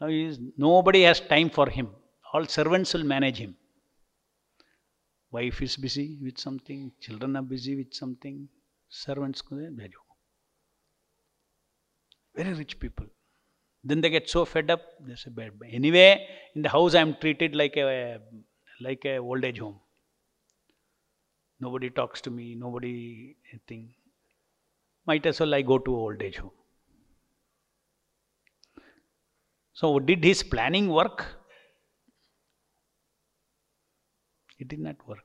Now 0.00 0.08
is 0.08 0.38
nobody 0.56 1.02
has 1.02 1.20
time 1.20 1.50
for 1.50 1.68
him. 1.68 1.90
All 2.32 2.46
servants 2.46 2.94
will 2.94 3.04
manage 3.04 3.38
him. 3.38 3.54
wife 5.30 5.60
is 5.66 5.76
busy 5.76 6.16
with 6.22 6.38
something, 6.38 6.92
children 7.00 7.36
are 7.36 7.42
busy 7.42 7.74
with 7.76 7.92
something, 7.92 8.48
servants 8.88 9.42
there. 9.50 9.90
Very 12.36 12.52
rich 12.54 12.78
people. 12.78 13.06
Then 13.82 14.00
they 14.00 14.10
get 14.10 14.30
so 14.30 14.44
fed 14.44 14.70
up, 14.70 14.82
they 15.06 15.16
say. 15.16 15.30
Anyway, 15.70 16.26
in 16.54 16.62
the 16.62 16.68
house 16.68 16.94
I 16.94 17.00
am 17.00 17.14
treated 17.20 17.54
like 17.54 17.76
a 17.76 18.20
like 18.86 19.04
a 19.04 19.16
old 19.18 19.44
age 19.44 19.58
home. 19.58 19.80
Nobody 21.60 21.90
talks 21.90 22.20
to 22.22 22.30
me, 22.30 22.54
nobody 22.54 23.36
anything. 23.50 23.94
Might 25.06 25.26
as 25.26 25.40
well 25.40 25.54
I 25.54 25.62
go 25.62 25.78
to 25.78 25.94
old 25.94 26.22
age 26.22 26.38
home. 26.38 26.50
So 29.72 29.98
did 29.98 30.22
his 30.22 30.42
planning 30.42 30.88
work? 30.88 31.26
It 34.58 34.68
did 34.68 34.78
not 34.78 34.96
work. 35.08 35.18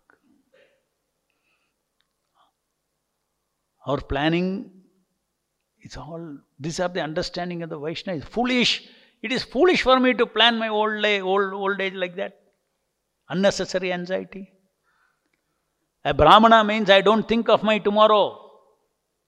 Our 3.85 4.01
planning 4.01 4.79
it's 5.81 5.97
all, 5.97 6.37
these 6.59 6.79
are 6.79 6.89
the 6.89 7.01
understanding 7.01 7.63
of 7.63 7.69
the 7.69 7.79
Vaishnava. 7.79 8.19
It's 8.19 8.27
foolish. 8.27 8.87
It 9.21 9.31
is 9.31 9.43
foolish 9.43 9.81
for 9.81 9.99
me 9.99 10.13
to 10.13 10.25
plan 10.25 10.57
my 10.57 10.67
old, 10.69 11.05
old, 11.05 11.53
old 11.53 11.81
age 11.81 11.93
like 11.93 12.15
that. 12.17 12.39
Unnecessary 13.29 13.93
anxiety. 13.93 14.51
A 16.03 16.13
Brahmana 16.13 16.63
means 16.63 16.89
I 16.89 17.01
don't 17.01 17.27
think 17.27 17.49
of 17.49 17.63
my 17.63 17.77
tomorrow. 17.77 18.51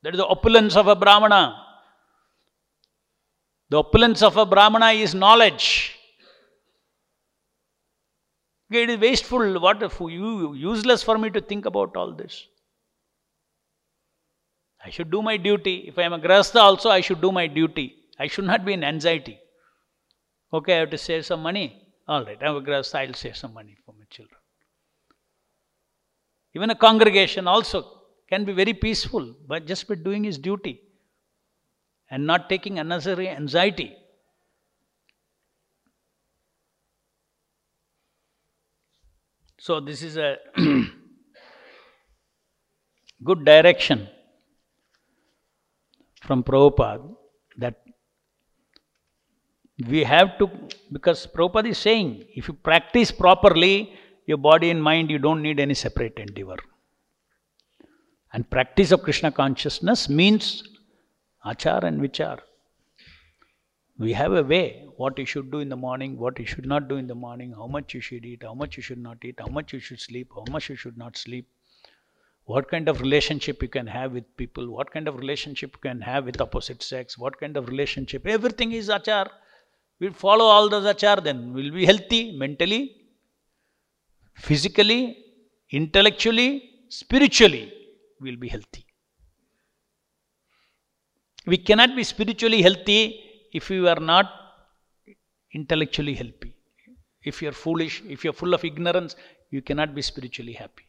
That 0.03 0.15
is 0.15 0.17
the 0.17 0.25
opulence 0.25 0.75
of 0.75 0.87
a 0.87 0.95
Brahmana. 0.95 1.55
The 3.69 3.77
opulence 3.77 4.21
of 4.21 4.37
a 4.37 4.45
Brahmana 4.45 4.91
is 4.91 5.13
knowledge. 5.13 5.97
It 8.71 8.89
is 8.89 8.99
wasteful, 8.99 9.59
what 9.59 9.81
you 9.81 10.53
useless 10.53 11.03
for 11.03 11.17
me 11.17 11.29
to 11.29 11.41
think 11.41 11.65
about 11.65 11.95
all 11.95 12.13
this. 12.13 12.47
I 14.83 14.89
should 14.89 15.11
do 15.11 15.21
my 15.21 15.37
duty. 15.37 15.85
If 15.87 15.99
I 15.99 16.03
am 16.03 16.13
a 16.13 16.19
grasta 16.19 16.59
also, 16.59 16.89
I 16.89 17.01
should 17.01 17.21
do 17.21 17.31
my 17.31 17.47
duty. 17.47 17.95
I 18.17 18.27
should 18.27 18.45
not 18.45 18.65
be 18.65 18.73
in 18.73 18.83
anxiety. 18.83 19.39
Okay, 20.53 20.77
I 20.77 20.79
have 20.79 20.89
to 20.89 20.97
save 20.97 21.25
some 21.25 21.43
money. 21.43 21.90
All 22.11 22.25
right, 22.25 22.37
I 22.43 22.47
I'll 22.47 23.13
save 23.13 23.37
some 23.37 23.53
money 23.53 23.77
for 23.85 23.93
my 23.97 24.03
children. 24.09 24.37
Even 26.53 26.69
a 26.69 26.75
congregation 26.75 27.47
also 27.47 27.85
can 28.29 28.43
be 28.43 28.51
very 28.51 28.73
peaceful, 28.73 29.33
but 29.47 29.65
just 29.65 29.87
by 29.87 29.95
doing 29.95 30.25
his 30.25 30.37
duty 30.37 30.81
and 32.09 32.27
not 32.27 32.49
taking 32.49 32.79
unnecessary 32.79 33.29
anxiety. 33.29 33.95
So, 39.57 39.79
this 39.79 40.03
is 40.03 40.17
a 40.17 40.35
good 43.23 43.45
direction 43.45 44.09
from 46.23 46.43
Prabhupada 46.43 47.20
we 49.87 50.03
have 50.03 50.37
to, 50.39 50.49
because 50.91 51.27
Prabhupada 51.27 51.69
is 51.69 51.77
saying, 51.77 52.25
if 52.35 52.47
you 52.47 52.53
practice 52.53 53.11
properly, 53.11 53.93
your 54.25 54.37
body 54.37 54.69
and 54.69 54.81
mind, 54.81 55.09
you 55.09 55.19
don't 55.19 55.41
need 55.41 55.59
any 55.59 55.73
separate 55.73 56.17
endeavor. 56.17 56.57
And 58.33 58.49
practice 58.49 58.91
of 58.91 59.03
Krishna 59.03 59.31
consciousness 59.31 60.07
means 60.09 60.63
achar 61.45 61.83
and 61.83 62.01
vichar. 62.01 62.39
We 63.97 64.13
have 64.13 64.33
a 64.33 64.43
way 64.43 64.85
what 64.97 65.17
you 65.19 65.25
should 65.25 65.51
do 65.51 65.59
in 65.59 65.69
the 65.69 65.75
morning, 65.75 66.17
what 66.17 66.39
you 66.39 66.45
should 66.45 66.65
not 66.65 66.87
do 66.87 66.95
in 66.95 67.07
the 67.07 67.15
morning, 67.15 67.53
how 67.53 67.67
much 67.67 67.93
you 67.93 68.01
should 68.01 68.25
eat, 68.25 68.43
how 68.43 68.53
much 68.53 68.77
you 68.77 68.83
should 68.83 68.97
not 68.97 69.17
eat, 69.23 69.35
how 69.39 69.47
much 69.47 69.73
you 69.73 69.79
should 69.79 69.99
sleep, 69.99 70.31
how 70.35 70.45
much 70.49 70.69
you 70.69 70.75
should 70.75 70.97
not 70.97 71.17
sleep, 71.17 71.47
what 72.45 72.69
kind 72.69 72.89
of 72.89 73.01
relationship 73.01 73.61
you 73.61 73.67
can 73.67 73.87
have 73.87 74.11
with 74.13 74.25
people, 74.37 74.69
what 74.69 74.91
kind 74.91 75.07
of 75.07 75.17
relationship 75.17 75.71
you 75.75 75.89
can 75.89 76.01
have 76.01 76.25
with 76.25 76.41
opposite 76.41 76.81
sex, 76.81 77.17
what 77.17 77.39
kind 77.39 77.57
of 77.57 77.69
relationship, 77.69 78.25
everything 78.25 78.71
is 78.71 78.89
achar. 78.89 79.27
We'll 80.01 80.13
follow 80.13 80.45
all 80.45 80.67
those 80.67 80.85
achar, 80.91 81.23
then 81.23 81.53
we'll 81.53 81.71
be 81.71 81.85
healthy 81.85 82.35
mentally, 82.35 82.95
physically, 84.33 85.01
intellectually, 85.69 86.47
spiritually, 86.89 87.71
we'll 88.19 88.35
be 88.35 88.49
healthy. 88.49 88.83
We 91.45 91.57
cannot 91.57 91.95
be 91.95 92.03
spiritually 92.03 92.63
healthy 92.63 93.21
if 93.53 93.69
we 93.69 93.87
are 93.87 93.99
not 93.99 94.31
intellectually 95.53 96.15
healthy. 96.15 96.55
If 97.23 97.43
you're 97.43 97.51
foolish, 97.51 98.01
if 98.09 98.23
you're 98.23 98.33
full 98.33 98.55
of 98.55 98.65
ignorance, 98.65 99.15
you 99.51 99.61
cannot 99.61 99.93
be 99.93 100.01
spiritually 100.01 100.53
happy. 100.53 100.85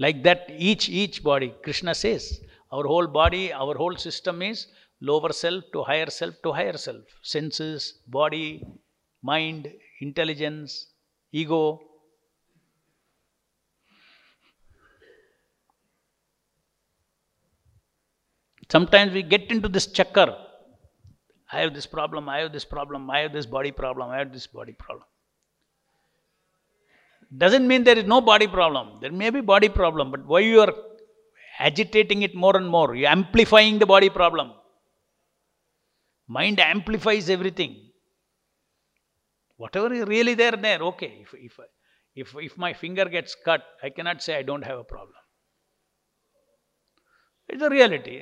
Like 0.00 0.24
that, 0.24 0.46
each 0.50 0.88
each 0.88 1.22
body, 1.22 1.54
Krishna 1.62 1.94
says, 1.94 2.40
our 2.72 2.84
whole 2.84 3.06
body, 3.06 3.52
our 3.52 3.76
whole 3.76 3.96
system 3.96 4.42
is 4.42 4.66
lower 5.00 5.32
self 5.32 5.64
to 5.72 5.82
higher 5.82 6.10
self 6.10 6.34
to 6.42 6.52
higher 6.52 6.76
self. 6.76 7.02
Senses, 7.22 8.00
body, 8.06 8.64
mind, 9.22 9.68
intelligence, 10.00 10.86
ego, 11.32 11.80
Sometimes 18.70 19.12
we 19.14 19.22
get 19.22 19.50
into 19.50 19.68
this 19.68 19.86
chakkar. 19.86 20.36
I 21.50 21.60
have 21.60 21.72
this 21.74 21.86
problem, 21.86 22.28
I 22.28 22.40
have 22.40 22.52
this 22.52 22.66
problem, 22.66 23.10
I 23.10 23.20
have 23.20 23.32
this 23.32 23.46
body 23.46 23.72
problem, 23.72 24.10
I 24.10 24.18
have 24.18 24.32
this 24.32 24.46
body 24.46 24.72
problem. 24.72 25.06
Doesn't 27.36 27.66
mean 27.66 27.84
there 27.84 27.96
is 27.96 28.04
no 28.04 28.20
body 28.20 28.46
problem. 28.46 28.98
There 29.00 29.12
may 29.12 29.30
be 29.30 29.40
body 29.40 29.70
problem, 29.70 30.10
but 30.10 30.26
why 30.26 30.40
you 30.40 30.60
are 30.60 30.74
agitating 31.58 32.22
it 32.22 32.34
more 32.34 32.56
and 32.56 32.68
more? 32.68 32.94
You're 32.94 33.08
amplifying 33.08 33.78
the 33.78 33.86
body 33.86 34.10
problem. 34.10 34.52
Mind 36.27 36.59
amplifies 36.59 37.29
everything. 37.29 37.91
Whatever 39.57 39.93
is 39.93 40.07
really 40.07 40.33
there, 40.33 40.53
there, 40.53 40.79
okay. 40.79 41.19
If, 41.21 41.33
if, 41.33 41.59
if, 42.15 42.35
if 42.37 42.57
my 42.57 42.73
finger 42.73 43.05
gets 43.05 43.35
cut, 43.35 43.61
I 43.81 43.89
cannot 43.89 44.21
say 44.21 44.35
I 44.35 44.41
don't 44.41 44.63
have 44.63 44.79
a 44.79 44.83
problem. 44.83 45.19
It's 47.49 47.61
a 47.61 47.69
reality. 47.69 48.21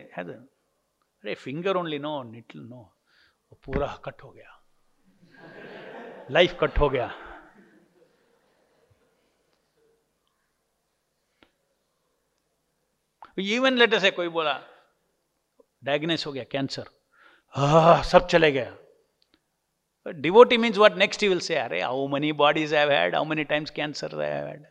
अरे 1.23 1.33
finger 1.35 1.77
only 1.77 1.97
no 1.99 2.11
निटल 2.23 2.59
no 2.59 2.81
पूरा 3.65 3.87
cut 4.05 4.23
हो 4.23 4.29
गया 4.31 4.57
life 6.31 6.57
cut 6.61 6.79
हो 6.79 6.89
गया 6.89 7.09
even 13.39 13.77
letter 13.77 13.99
से 13.99 14.11
कोई 14.11 14.27
बोला 14.37 14.53
diagnose 15.83 16.25
हो 16.27 16.31
गया 16.33 16.43
कैंसर 16.51 16.89
सब 18.11 18.27
चले 18.31 18.51
गया 18.51 20.11
devotee 20.21 20.57
means 20.57 20.77
what 20.77 20.95
next 20.97 21.23
you 21.23 21.29
will 21.29 21.39
say 21.47 21.55
अरे 21.55 21.81
how 21.81 22.07
many 22.13 22.31
bodies 22.43 22.73
have 22.73 22.91
had 22.91 23.15
how 23.15 23.25
many 23.33 23.43
times 23.53 23.69
cancer 23.79 24.21
have 24.21 24.47
had 24.47 24.65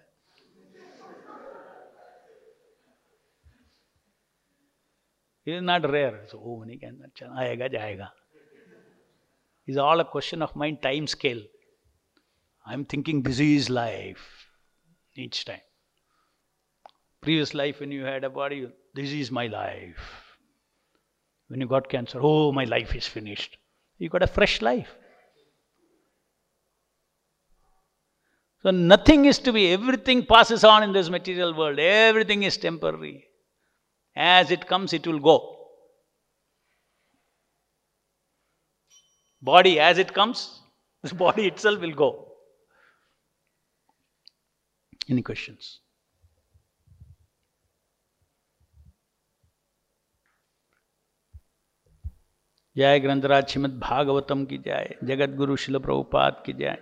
is 5.46 5.62
not 5.62 5.90
rare. 5.90 6.20
So, 6.28 6.40
oh, 6.44 6.58
many 6.60 6.76
can 6.76 6.98
aayega 7.20 7.70
jayega. 7.72 8.08
It's 9.66 9.78
all 9.78 10.00
a 10.00 10.04
question 10.04 10.42
of 10.42 10.54
mind 10.56 10.82
time 10.82 11.06
scale. 11.06 11.42
I'm 12.66 12.84
thinking 12.84 13.22
busy 13.22 13.56
is 13.56 13.70
life 13.70 14.46
each 15.14 15.44
time. 15.44 15.60
Previous 17.20 17.54
life, 17.54 17.80
when 17.80 17.92
you 17.92 18.04
had 18.04 18.24
a 18.24 18.30
body, 18.30 18.68
this 18.94 19.12
is 19.12 19.30
my 19.30 19.46
life. 19.46 20.23
When 21.47 21.61
you 21.61 21.67
got 21.67 21.89
cancer, 21.89 22.19
oh, 22.21 22.51
my 22.51 22.63
life 22.63 22.95
is 22.95 23.05
finished. 23.05 23.57
You 23.97 24.09
got 24.09 24.23
a 24.23 24.27
fresh 24.27 24.61
life. 24.61 24.89
So, 28.63 28.71
nothing 28.71 29.25
is 29.25 29.37
to 29.39 29.53
be, 29.53 29.71
everything 29.73 30.25
passes 30.25 30.63
on 30.63 30.81
in 30.81 30.91
this 30.91 31.09
material 31.09 31.53
world, 31.53 31.77
everything 31.77 32.43
is 32.43 32.57
temporary. 32.57 33.27
As 34.15 34.49
it 34.49 34.65
comes, 34.65 34.91
it 34.91 35.05
will 35.05 35.19
go. 35.19 35.55
Body, 39.41 39.79
as 39.79 39.99
it 39.99 40.13
comes, 40.13 40.61
this 41.03 41.13
body 41.13 41.45
itself 41.45 41.79
will 41.79 41.93
go. 41.93 42.31
Any 45.07 45.21
questions? 45.21 45.81
जय 52.77 52.99
ग्रंथराज 52.99 53.47
श्रीमद 53.47 53.79
भागवतम 53.79 54.45
की 54.45 54.57
जय 54.57 54.95
जगत 55.03 55.29
गुरु 55.29 55.55
शिल 55.55 55.77
प्रभुपाद 55.77 56.43
की 56.45 56.53
जय। 56.53 56.77